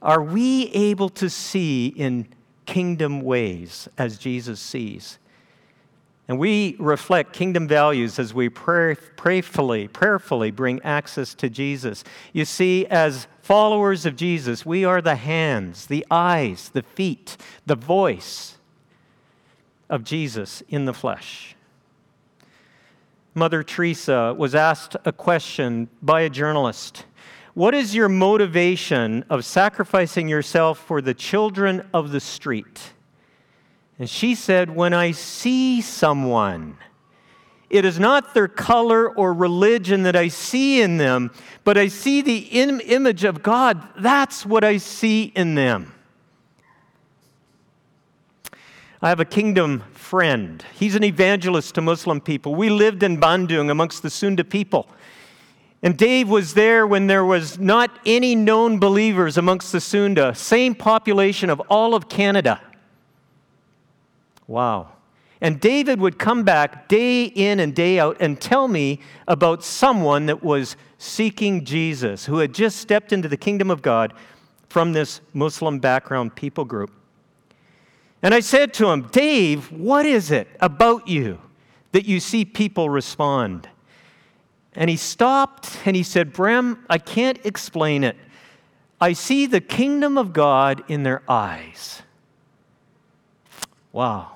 Are 0.00 0.22
we 0.22 0.68
able 0.68 1.08
to 1.10 1.28
see 1.28 1.88
in 1.88 2.28
kingdom 2.66 3.20
ways 3.20 3.88
as 3.96 4.18
Jesus 4.18 4.60
sees? 4.60 5.18
And 6.28 6.38
we 6.38 6.74
reflect 6.80 7.32
kingdom 7.32 7.68
values 7.68 8.18
as 8.18 8.34
we 8.34 8.48
pray, 8.48 8.96
prayerfully, 9.16 9.88
prayerfully 9.88 10.50
bring 10.50 10.82
access 10.82 11.34
to 11.34 11.48
Jesus. 11.48 12.02
You 12.32 12.44
see, 12.44 12.84
as 12.86 13.28
followers 13.42 14.06
of 14.06 14.16
Jesus, 14.16 14.66
we 14.66 14.84
are 14.84 15.00
the 15.00 15.14
hands, 15.14 15.86
the 15.86 16.04
eyes, 16.10 16.70
the 16.70 16.82
feet, 16.82 17.36
the 17.64 17.76
voice 17.76 18.58
of 19.88 20.02
Jesus 20.02 20.64
in 20.68 20.84
the 20.84 20.94
flesh. 20.94 21.54
Mother 23.34 23.62
Teresa 23.62 24.34
was 24.36 24.54
asked 24.54 24.96
a 25.04 25.12
question 25.12 25.88
by 26.02 26.22
a 26.22 26.30
journalist 26.30 27.04
What 27.56 27.74
is 27.74 27.94
your 27.94 28.10
motivation 28.10 29.24
of 29.30 29.42
sacrificing 29.42 30.28
yourself 30.28 30.78
for 30.78 31.00
the 31.00 31.14
children 31.14 31.88
of 31.94 32.10
the 32.10 32.20
street? 32.20 32.92
And 33.98 34.10
she 34.10 34.34
said, 34.34 34.76
When 34.76 34.92
I 34.92 35.12
see 35.12 35.80
someone, 35.80 36.76
it 37.70 37.86
is 37.86 37.98
not 37.98 38.34
their 38.34 38.46
color 38.46 39.08
or 39.08 39.32
religion 39.32 40.02
that 40.02 40.14
I 40.14 40.28
see 40.28 40.82
in 40.82 40.98
them, 40.98 41.30
but 41.64 41.78
I 41.78 41.88
see 41.88 42.20
the 42.20 42.40
image 42.40 43.24
of 43.24 43.42
God. 43.42 43.88
That's 43.98 44.44
what 44.44 44.62
I 44.62 44.76
see 44.76 45.32
in 45.34 45.54
them. 45.54 45.94
I 49.00 49.08
have 49.08 49.20
a 49.20 49.24
kingdom 49.24 49.82
friend. 49.94 50.62
He's 50.74 50.94
an 50.94 51.04
evangelist 51.04 51.74
to 51.76 51.80
Muslim 51.80 52.20
people. 52.20 52.54
We 52.54 52.68
lived 52.68 53.02
in 53.02 53.18
Bandung 53.18 53.70
amongst 53.70 54.02
the 54.02 54.10
Sunda 54.10 54.44
people. 54.44 54.90
And 55.82 55.96
Dave 55.96 56.28
was 56.28 56.54
there 56.54 56.86
when 56.86 57.06
there 57.06 57.24
was 57.24 57.58
not 57.58 57.98
any 58.06 58.34
known 58.34 58.78
believers 58.78 59.36
amongst 59.36 59.72
the 59.72 59.80
Sunda, 59.80 60.34
same 60.34 60.74
population 60.74 61.50
of 61.50 61.60
all 61.68 61.94
of 61.94 62.08
Canada. 62.08 62.60
Wow. 64.46 64.92
And 65.40 65.60
David 65.60 66.00
would 66.00 66.18
come 66.18 66.44
back 66.44 66.88
day 66.88 67.24
in 67.24 67.60
and 67.60 67.74
day 67.74 67.98
out 68.00 68.16
and 68.20 68.40
tell 68.40 68.68
me 68.68 69.00
about 69.28 69.62
someone 69.62 70.26
that 70.26 70.42
was 70.42 70.76
seeking 70.98 71.64
Jesus, 71.64 72.24
who 72.24 72.38
had 72.38 72.54
just 72.54 72.78
stepped 72.78 73.12
into 73.12 73.28
the 73.28 73.36
kingdom 73.36 73.70
of 73.70 73.82
God 73.82 74.14
from 74.68 74.92
this 74.92 75.20
Muslim 75.34 75.78
background 75.78 76.34
people 76.34 76.64
group. 76.64 76.90
And 78.22 78.34
I 78.34 78.40
said 78.40 78.72
to 78.74 78.88
him, 78.88 79.02
Dave, 79.12 79.70
what 79.70 80.06
is 80.06 80.30
it 80.30 80.48
about 80.58 81.06
you 81.06 81.38
that 81.92 82.06
you 82.06 82.18
see 82.18 82.46
people 82.46 82.88
respond? 82.88 83.68
And 84.76 84.90
he 84.90 84.96
stopped 84.96 85.78
and 85.86 85.96
he 85.96 86.02
said, 86.02 86.32
Brem, 86.32 86.78
I 86.88 86.98
can't 86.98 87.38
explain 87.44 88.04
it. 88.04 88.16
I 89.00 89.14
see 89.14 89.46
the 89.46 89.60
kingdom 89.60 90.16
of 90.18 90.32
God 90.32 90.84
in 90.88 91.02
their 91.02 91.22
eyes. 91.28 92.02
Wow. 93.92 94.32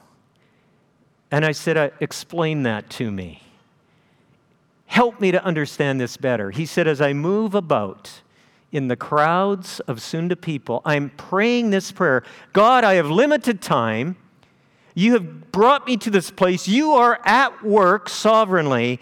And 1.31 1.44
I 1.44 1.53
said, 1.53 1.76
uh, 1.76 1.90
Explain 2.00 2.62
that 2.64 2.88
to 2.90 3.11
me. 3.11 3.42
Help 4.87 5.20
me 5.20 5.31
to 5.31 5.44
understand 5.44 6.00
this 6.00 6.16
better. 6.16 6.50
He 6.50 6.66
said, 6.66 6.88
As 6.88 7.00
I 7.00 7.12
move 7.12 7.55
about, 7.55 8.22
in 8.72 8.88
the 8.88 8.96
crowds 8.96 9.81
of 9.81 10.00
Sunda 10.00 10.37
people, 10.37 10.81
I'm 10.85 11.11
praying 11.11 11.70
this 11.70 11.92
prayer 11.92 12.22
God, 12.53 12.85
I 12.85 12.94
have 12.94 13.11
limited 13.11 13.61
time, 13.61 14.16
You 14.94 15.12
have 15.14 15.53
brought 15.53 15.87
me 15.87 15.96
to 15.98 16.11
this 16.11 16.31
place. 16.31 16.66
You 16.66 16.92
are 16.92 17.20
at 17.24 17.62
work 17.62 18.09
sovereignly. 18.09 19.00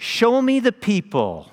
Show 0.00 0.40
me 0.40 0.60
the 0.60 0.72
people 0.72 1.52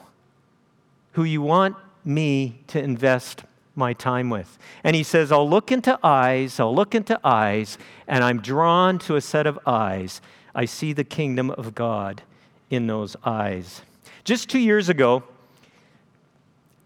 who 1.11 1.25
you 1.25 1.41
want 1.41 1.75
me 2.05 2.61
to 2.67 2.81
invest 2.81 3.43
my 3.75 3.91
time 3.91 4.29
with. 4.29 4.57
And 4.85 4.95
he 4.95 5.03
says, 5.03 5.33
I'll 5.33 5.49
look 5.49 5.69
into 5.69 5.99
eyes, 6.01 6.57
I'll 6.57 6.73
look 6.73 6.95
into 6.95 7.19
eyes, 7.25 7.77
and 8.07 8.23
I'm 8.23 8.39
drawn 8.39 8.99
to 8.99 9.17
a 9.17 9.21
set 9.21 9.47
of 9.47 9.59
eyes. 9.67 10.21
I 10.55 10.63
see 10.63 10.93
the 10.93 11.03
kingdom 11.03 11.51
of 11.51 11.75
God 11.75 12.21
in 12.69 12.87
those 12.87 13.17
eyes. 13.25 13.81
Just 14.23 14.47
two 14.47 14.59
years 14.59 14.87
ago, 14.87 15.23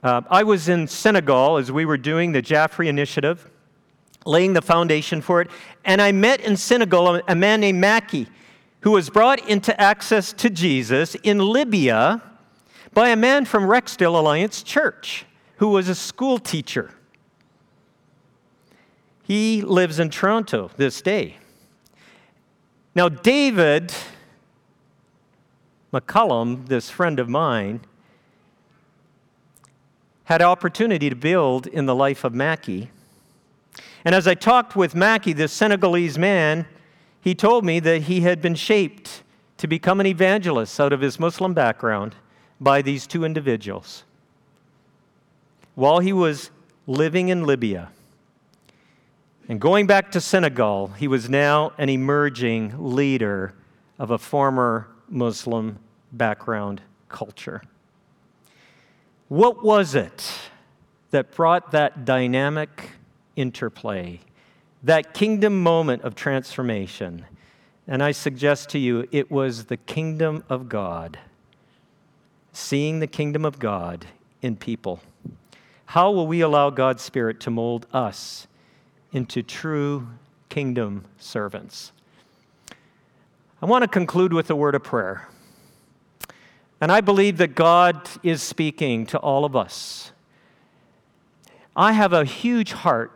uh, 0.01 0.21
I 0.31 0.41
was 0.41 0.67
in 0.67 0.87
Senegal 0.87 1.57
as 1.57 1.71
we 1.71 1.85
were 1.85 1.95
doing 1.95 2.31
the 2.31 2.41
Jaffray 2.41 2.87
Initiative, 2.87 3.47
laying 4.25 4.53
the 4.53 4.63
foundation 4.63 5.21
for 5.21 5.41
it, 5.41 5.51
and 5.85 6.01
I 6.01 6.11
met 6.11 6.41
in 6.41 6.57
Senegal 6.57 7.21
a 7.27 7.35
man 7.35 7.59
named 7.59 7.79
Mackey 7.79 8.27
who 8.81 8.91
was 8.91 9.09
brought 9.09 9.47
into 9.47 9.79
access 9.79 10.33
to 10.33 10.49
Jesus 10.49 11.15
in 11.15 11.39
Libya 11.39 12.21
by 12.93 13.09
a 13.09 13.15
man 13.15 13.45
from 13.45 13.63
Rexdale 13.63 14.19
Alliance 14.19 14.63
Church 14.63 15.25
who 15.61 15.69
was 15.69 15.87
a 15.87 15.93
school 15.93 16.39
teacher. 16.39 16.89
He 19.21 19.61
lives 19.61 19.99
in 19.99 20.09
Toronto 20.09 20.71
this 20.75 21.03
day. 21.03 21.37
Now, 22.95 23.07
David 23.07 23.93
McCullum, 25.93 26.67
this 26.67 26.89
friend 26.89 27.19
of 27.19 27.29
mine, 27.29 27.81
had 30.23 30.41
opportunity 30.41 31.09
to 31.11 31.15
build 31.15 31.67
in 31.67 31.85
the 31.85 31.93
life 31.93 32.23
of 32.23 32.33
Mackey. 32.33 32.89
And 34.03 34.15
as 34.15 34.27
I 34.27 34.33
talked 34.33 34.75
with 34.75 34.95
Mackey, 34.95 35.31
this 35.31 35.53
Senegalese 35.53 36.17
man, 36.17 36.65
he 37.21 37.35
told 37.35 37.63
me 37.63 37.79
that 37.79 38.03
he 38.03 38.21
had 38.21 38.41
been 38.41 38.55
shaped 38.55 39.23
to 39.57 39.67
become 39.67 39.99
an 39.99 40.07
evangelist 40.07 40.79
out 40.79 40.91
of 40.91 41.01
his 41.01 41.19
Muslim 41.19 41.53
background 41.53 42.15
by 42.59 42.81
these 42.81 43.05
two 43.05 43.23
individuals. 43.23 44.03
While 45.75 45.99
he 45.99 46.11
was 46.11 46.49
living 46.87 47.29
in 47.29 47.45
Libya 47.45 47.89
and 49.47 49.61
going 49.61 49.87
back 49.87 50.11
to 50.11 50.21
Senegal, 50.21 50.87
he 50.97 51.07
was 51.07 51.29
now 51.29 51.73
an 51.77 51.89
emerging 51.89 52.73
leader 52.77 53.53
of 53.99 54.11
a 54.11 54.17
former 54.17 54.87
Muslim 55.07 55.77
background 56.11 56.81
culture. 57.07 57.61
What 59.27 59.63
was 59.63 59.93
it 59.95 60.31
that 61.11 61.31
brought 61.31 61.71
that 61.71 62.05
dynamic 62.05 62.91
interplay, 63.35 64.19
that 64.83 65.13
kingdom 65.13 65.61
moment 65.61 66.03
of 66.03 66.15
transformation? 66.15 67.25
And 67.87 68.01
I 68.01 68.11
suggest 68.11 68.69
to 68.69 68.79
you, 68.79 69.07
it 69.11 69.29
was 69.29 69.65
the 69.65 69.77
kingdom 69.77 70.43
of 70.49 70.69
God, 70.69 71.19
seeing 72.53 72.99
the 72.99 73.07
kingdom 73.07 73.43
of 73.43 73.59
God 73.59 74.05
in 74.41 74.55
people. 74.55 75.01
How 75.87 76.11
will 76.11 76.27
we 76.27 76.41
allow 76.41 76.69
God's 76.69 77.03
Spirit 77.03 77.39
to 77.41 77.49
mold 77.49 77.85
us 77.91 78.47
into 79.11 79.43
true 79.43 80.07
kingdom 80.49 81.05
servants? 81.17 81.91
I 83.61 83.65
want 83.65 83.83
to 83.83 83.87
conclude 83.87 84.33
with 84.33 84.49
a 84.49 84.55
word 84.55 84.73
of 84.73 84.83
prayer. 84.83 85.27
And 86.79 86.91
I 86.91 87.01
believe 87.01 87.37
that 87.37 87.53
God 87.53 88.09
is 88.23 88.41
speaking 88.41 89.05
to 89.07 89.19
all 89.19 89.45
of 89.45 89.55
us. 89.55 90.11
I 91.75 91.91
have 91.91 92.11
a 92.11 92.25
huge 92.25 92.71
heart 92.71 93.11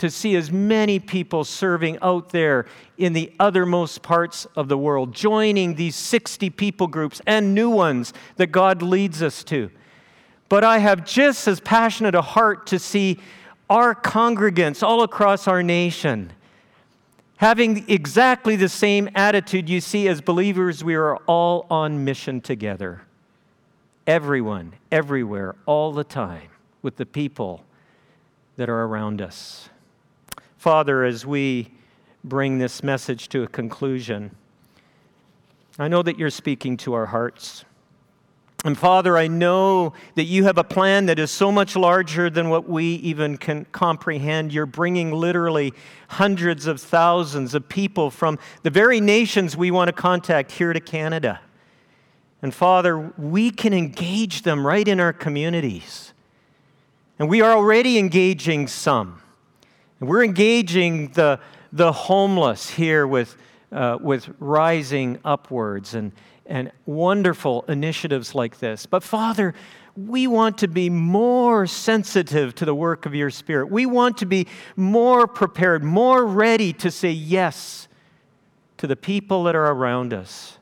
to 0.00 0.10
see 0.10 0.36
as 0.36 0.50
many 0.50 0.98
people 0.98 1.44
serving 1.44 1.98
out 2.02 2.30
there 2.30 2.66
in 2.98 3.12
the 3.12 3.32
othermost 3.40 4.02
parts 4.02 4.46
of 4.56 4.68
the 4.68 4.76
world, 4.76 5.14
joining 5.14 5.76
these 5.76 5.96
60 5.96 6.50
people 6.50 6.86
groups 6.86 7.22
and 7.26 7.54
new 7.54 7.70
ones 7.70 8.12
that 8.36 8.48
God 8.48 8.82
leads 8.82 9.22
us 9.22 9.42
to. 9.44 9.70
But 10.48 10.64
I 10.64 10.78
have 10.78 11.06
just 11.06 11.46
as 11.48 11.60
passionate 11.60 12.14
a 12.14 12.22
heart 12.22 12.66
to 12.68 12.78
see 12.78 13.18
our 13.70 13.94
congregants 13.94 14.82
all 14.82 15.02
across 15.02 15.46
our 15.46 15.62
nation 15.62 16.32
having 17.40 17.88
exactly 17.88 18.54
the 18.54 18.68
same 18.68 19.08
attitude 19.14 19.66
you 19.66 19.80
see 19.80 20.06
as 20.08 20.20
believers, 20.20 20.84
we 20.84 20.94
are 20.94 21.16
all 21.26 21.66
on 21.70 22.04
mission 22.04 22.38
together. 22.38 23.00
Everyone, 24.06 24.74
everywhere, 24.92 25.56
all 25.64 25.90
the 25.90 26.04
time, 26.04 26.50
with 26.82 26.96
the 26.96 27.06
people 27.06 27.64
that 28.58 28.68
are 28.68 28.82
around 28.82 29.22
us. 29.22 29.70
Father, 30.60 31.04
as 31.04 31.24
we 31.24 31.70
bring 32.22 32.58
this 32.58 32.82
message 32.82 33.30
to 33.30 33.42
a 33.42 33.46
conclusion, 33.46 34.36
I 35.78 35.88
know 35.88 36.02
that 36.02 36.18
you're 36.18 36.28
speaking 36.28 36.76
to 36.76 36.92
our 36.92 37.06
hearts. 37.06 37.64
And 38.66 38.76
Father, 38.76 39.16
I 39.16 39.26
know 39.26 39.94
that 40.16 40.24
you 40.24 40.44
have 40.44 40.58
a 40.58 40.62
plan 40.62 41.06
that 41.06 41.18
is 41.18 41.30
so 41.30 41.50
much 41.50 41.76
larger 41.76 42.28
than 42.28 42.50
what 42.50 42.68
we 42.68 42.96
even 42.96 43.38
can 43.38 43.64
comprehend. 43.72 44.52
You're 44.52 44.66
bringing 44.66 45.12
literally 45.12 45.72
hundreds 46.08 46.66
of 46.66 46.78
thousands 46.78 47.54
of 47.54 47.66
people 47.70 48.10
from 48.10 48.38
the 48.62 48.68
very 48.68 49.00
nations 49.00 49.56
we 49.56 49.70
want 49.70 49.88
to 49.88 49.94
contact 49.94 50.52
here 50.52 50.74
to 50.74 50.80
Canada. 50.80 51.40
And 52.42 52.52
Father, 52.52 52.98
we 53.16 53.50
can 53.50 53.72
engage 53.72 54.42
them 54.42 54.66
right 54.66 54.86
in 54.86 55.00
our 55.00 55.14
communities. 55.14 56.12
And 57.18 57.30
we 57.30 57.40
are 57.40 57.52
already 57.52 57.96
engaging 57.96 58.68
some. 58.68 59.22
And 60.00 60.08
we're 60.08 60.24
engaging 60.24 61.08
the, 61.08 61.38
the 61.72 61.92
homeless 61.92 62.70
here 62.70 63.06
with, 63.06 63.36
uh, 63.70 63.98
with 64.00 64.28
rising 64.40 65.20
upwards 65.24 65.94
and 65.94 66.12
and 66.50 66.72
wonderful 66.84 67.64
initiatives 67.68 68.34
like 68.34 68.58
this. 68.58 68.84
But 68.84 69.04
Father, 69.04 69.54
we 69.96 70.26
want 70.26 70.58
to 70.58 70.68
be 70.68 70.90
more 70.90 71.66
sensitive 71.66 72.56
to 72.56 72.64
the 72.64 72.74
work 72.74 73.06
of 73.06 73.14
your 73.14 73.30
Spirit. 73.30 73.70
We 73.70 73.86
want 73.86 74.18
to 74.18 74.26
be 74.26 74.48
more 74.76 75.28
prepared, 75.28 75.84
more 75.84 76.26
ready 76.26 76.72
to 76.74 76.90
say 76.90 77.10
yes 77.10 77.86
to 78.78 78.88
the 78.88 78.96
people 78.96 79.44
that 79.44 79.54
are 79.54 79.66
around 79.66 80.12
us, 80.12 80.58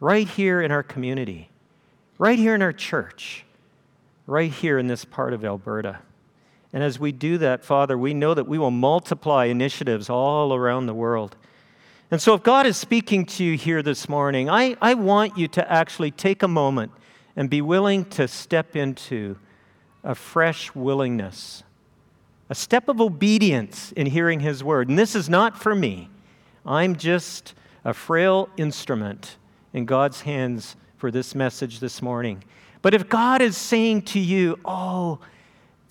right 0.00 0.26
here 0.26 0.60
in 0.60 0.72
our 0.72 0.82
community, 0.82 1.50
right 2.18 2.38
here 2.38 2.56
in 2.56 2.62
our 2.62 2.72
church, 2.72 3.44
right 4.26 4.50
here 4.50 4.78
in 4.78 4.88
this 4.88 5.04
part 5.04 5.32
of 5.32 5.44
Alberta. 5.44 6.00
And 6.72 6.82
as 6.82 6.98
we 6.98 7.12
do 7.12 7.38
that, 7.38 7.64
Father, 7.64 7.98
we 7.98 8.14
know 8.14 8.32
that 8.34 8.46
we 8.46 8.58
will 8.58 8.70
multiply 8.70 9.46
initiatives 9.46 10.08
all 10.08 10.54
around 10.54 10.86
the 10.86 10.94
world. 10.94 11.36
And 12.10 12.20
so, 12.20 12.34
if 12.34 12.42
God 12.42 12.66
is 12.66 12.76
speaking 12.76 13.24
to 13.26 13.44
you 13.44 13.56
here 13.56 13.82
this 13.82 14.08
morning, 14.08 14.48
I, 14.48 14.76
I 14.80 14.94
want 14.94 15.36
you 15.36 15.48
to 15.48 15.72
actually 15.72 16.10
take 16.10 16.42
a 16.42 16.48
moment 16.48 16.92
and 17.36 17.48
be 17.48 17.62
willing 17.62 18.04
to 18.06 18.28
step 18.28 18.76
into 18.76 19.38
a 20.04 20.14
fresh 20.14 20.74
willingness, 20.74 21.62
a 22.50 22.54
step 22.54 22.88
of 22.88 23.00
obedience 23.00 23.92
in 23.92 24.06
hearing 24.06 24.40
His 24.40 24.62
word. 24.62 24.88
And 24.88 24.98
this 24.98 25.14
is 25.14 25.28
not 25.28 25.58
for 25.58 25.74
me, 25.74 26.10
I'm 26.66 26.96
just 26.96 27.54
a 27.84 27.94
frail 27.94 28.48
instrument 28.56 29.36
in 29.72 29.84
God's 29.86 30.20
hands 30.20 30.76
for 30.96 31.10
this 31.10 31.34
message 31.34 31.80
this 31.80 32.00
morning. 32.00 32.44
But 32.82 32.94
if 32.94 33.08
God 33.08 33.40
is 33.42 33.56
saying 33.56 34.02
to 34.02 34.20
you, 34.20 34.58
Oh, 34.64 35.18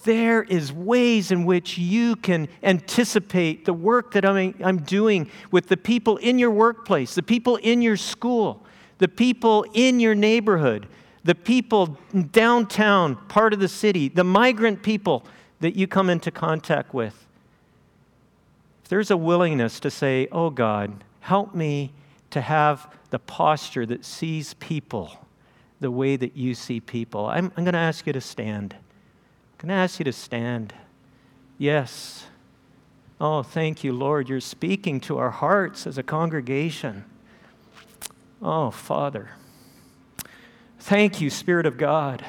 there 0.03 0.43
is 0.43 0.71
ways 0.71 1.31
in 1.31 1.45
which 1.45 1.77
you 1.77 2.15
can 2.15 2.47
anticipate 2.63 3.65
the 3.65 3.73
work 3.73 4.13
that 4.13 4.25
I'm, 4.25 4.55
I'm 4.63 4.77
doing 4.77 5.29
with 5.51 5.67
the 5.67 5.77
people 5.77 6.17
in 6.17 6.39
your 6.39 6.51
workplace, 6.51 7.15
the 7.15 7.23
people 7.23 7.57
in 7.57 7.81
your 7.81 7.97
school, 7.97 8.65
the 8.97 9.07
people 9.07 9.65
in 9.73 9.99
your 9.99 10.15
neighborhood, 10.15 10.87
the 11.23 11.35
people 11.35 11.97
downtown, 12.31 13.15
part 13.27 13.53
of 13.53 13.59
the 13.59 13.67
city, 13.67 14.09
the 14.09 14.23
migrant 14.23 14.83
people 14.83 15.23
that 15.59 15.75
you 15.75 15.87
come 15.87 16.09
into 16.09 16.31
contact 16.31 16.93
with. 16.93 17.25
If 18.83 18.89
there's 18.89 19.11
a 19.11 19.17
willingness 19.17 19.79
to 19.81 19.91
say, 19.91 20.27
Oh 20.31 20.49
God, 20.49 21.03
help 21.21 21.53
me 21.55 21.93
to 22.31 22.41
have 22.41 22.93
the 23.09 23.19
posture 23.19 23.85
that 23.85 24.05
sees 24.05 24.53
people 24.55 25.17
the 25.79 25.91
way 25.91 26.15
that 26.15 26.35
you 26.37 26.53
see 26.53 26.79
people, 26.79 27.25
I'm, 27.25 27.51
I'm 27.57 27.63
going 27.63 27.73
to 27.73 27.79
ask 27.79 28.05
you 28.05 28.13
to 28.13 28.21
stand. 28.21 28.75
Can 29.61 29.69
I 29.69 29.83
ask 29.83 29.99
you 29.99 30.05
to 30.05 30.11
stand? 30.11 30.73
Yes. 31.59 32.25
Oh, 33.19 33.43
thank 33.43 33.83
you, 33.83 33.93
Lord. 33.93 34.27
You're 34.27 34.39
speaking 34.39 34.99
to 35.01 35.19
our 35.19 35.29
hearts 35.29 35.85
as 35.85 35.99
a 35.99 36.03
congregation. 36.03 37.05
Oh, 38.41 38.71
Father. 38.71 39.29
Thank 40.79 41.21
you, 41.21 41.29
Spirit 41.29 41.67
of 41.67 41.77
God. 41.77 42.25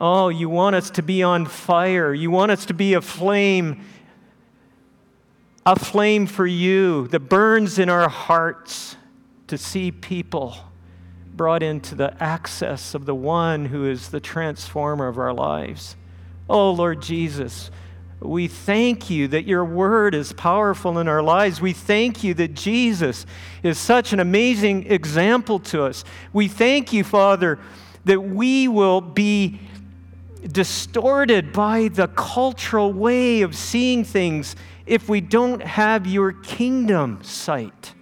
Oh, 0.00 0.28
you 0.28 0.48
want 0.48 0.76
us 0.76 0.88
to 0.90 1.02
be 1.02 1.24
on 1.24 1.46
fire. 1.46 2.14
You 2.14 2.30
want 2.30 2.52
us 2.52 2.66
to 2.66 2.74
be 2.74 2.94
a 2.94 3.00
flame, 3.00 3.84
a 5.66 5.76
flame 5.76 6.28
for 6.28 6.46
you 6.46 7.08
that 7.08 7.28
burns 7.28 7.76
in 7.76 7.88
our 7.88 8.08
hearts 8.08 8.94
to 9.48 9.58
see 9.58 9.90
people 9.90 10.58
brought 11.38 11.62
into 11.62 11.94
the 11.94 12.22
access 12.22 12.94
of 12.94 13.06
the 13.06 13.14
one 13.14 13.64
who 13.66 13.86
is 13.86 14.10
the 14.10 14.20
transformer 14.20 15.08
of 15.08 15.16
our 15.16 15.32
lives. 15.32 15.96
Oh, 16.50 16.70
Lord 16.70 17.00
Jesus, 17.00 17.70
We 18.20 18.48
thank 18.48 19.10
you 19.10 19.28
that 19.28 19.44
your 19.44 19.64
word 19.64 20.14
is 20.14 20.32
powerful 20.32 20.98
in 20.98 21.06
our 21.06 21.22
lives. 21.22 21.60
We 21.60 21.72
thank 21.72 22.24
you 22.24 22.34
that 22.34 22.54
Jesus 22.54 23.26
is 23.62 23.78
such 23.78 24.12
an 24.12 24.18
amazing 24.18 24.90
example 24.90 25.60
to 25.60 25.84
us. 25.84 26.04
We 26.32 26.48
thank 26.48 26.92
you, 26.92 27.04
Father, 27.04 27.60
that 28.06 28.20
we 28.20 28.66
will 28.66 29.00
be 29.00 29.60
distorted 30.50 31.52
by 31.52 31.88
the 31.88 32.08
cultural 32.08 32.92
way 32.92 33.42
of 33.42 33.54
seeing 33.54 34.02
things 34.02 34.56
if 34.84 35.08
we 35.08 35.20
don't 35.20 35.62
have 35.62 36.06
your 36.06 36.32
kingdom 36.32 37.22
sight. 37.22 37.94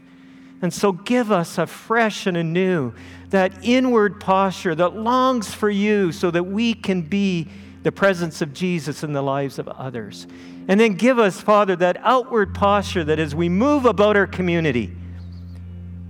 And 0.62 0.72
so 0.72 0.92
give 0.92 1.30
us 1.30 1.58
a 1.58 1.66
fresh 1.66 2.26
and 2.26 2.38
anew 2.38 2.94
that 3.30 3.64
inward 3.64 4.20
posture 4.20 4.74
that 4.74 4.96
longs 4.96 5.52
for 5.52 5.70
you 5.70 6.12
so 6.12 6.30
that 6.30 6.44
we 6.44 6.74
can 6.74 7.02
be 7.02 7.48
the 7.82 7.92
presence 7.92 8.42
of 8.42 8.52
Jesus 8.52 9.02
in 9.02 9.12
the 9.12 9.22
lives 9.22 9.58
of 9.58 9.68
others. 9.68 10.26
And 10.68 10.80
then 10.80 10.94
give 10.94 11.18
us, 11.18 11.40
Father, 11.40 11.76
that 11.76 11.96
outward 12.00 12.54
posture 12.54 13.04
that 13.04 13.18
as 13.18 13.34
we 13.34 13.48
move 13.48 13.84
about 13.84 14.16
our 14.16 14.26
community, 14.26 14.92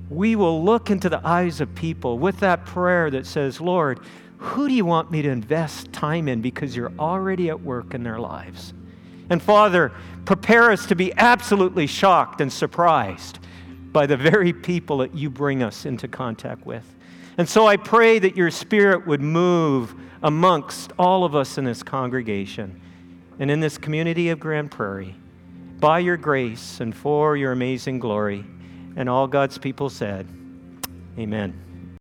we 0.09 0.37
will 0.37 0.65
look 0.65 0.91
into 0.91 1.09
the 1.09 1.21
eyes 1.27 1.61
of 1.61 1.75
people 1.75 2.19
with 2.19 2.41
that 2.41 2.65
prayer 2.65 3.11
that 3.11 3.27
says, 3.27 3.61
Lord, 3.61 4.01
who 4.39 4.69
do 4.69 4.75
you 4.75 4.85
want 4.85 5.11
me 5.11 5.23
to 5.23 5.29
invest 5.29 5.93
time 5.93 6.29
in 6.29 6.41
because 6.41 6.77
you're 6.77 6.93
already 6.99 7.49
at 7.49 7.61
work 7.61 7.95
in 7.95 8.03
their 8.03 8.19
lives? 8.19 8.73
And 9.29 9.43
Father, 9.43 9.93
prepare 10.25 10.71
us 10.71 10.87
to 10.87 10.95
be 10.95 11.13
absolutely 11.17 11.87
shocked 11.87 12.41
and 12.41 12.53
surprised 12.53 13.39
by 13.93 14.07
the 14.07 14.17
very 14.17 14.53
people 14.53 14.99
that 14.99 15.15
you 15.15 15.31
bring 15.31 15.63
us 15.63 15.85
into 15.85 16.07
contact 16.07 16.65
with. 16.65 16.96
And 17.39 17.49
so 17.49 17.67
I 17.67 17.77
pray 17.77 18.19
that 18.19 18.37
your 18.37 18.51
spirit 18.51 19.07
would 19.07 19.21
move 19.21 19.95
amongst 20.23 20.93
all 20.99 21.25
of 21.25 21.35
us 21.35 21.59
in 21.59 21.65
this 21.65 21.83
congregation 21.83 22.81
and 23.39 23.51
in 23.51 23.61
this 23.61 23.77
community 23.77 24.31
of 24.31 24.41
Grande 24.41 24.71
Prairie 24.71 25.15
by 25.79 25.99
your 25.99 26.17
grace 26.17 26.81
and 26.81 26.97
for 26.97 27.37
your 27.37 27.53
amazing 27.53 27.99
glory. 27.99 28.45
And 28.97 29.09
all 29.09 29.27
God's 29.27 29.59
people 29.59 29.91
said, 29.91 30.27
Amen. 31.19 31.66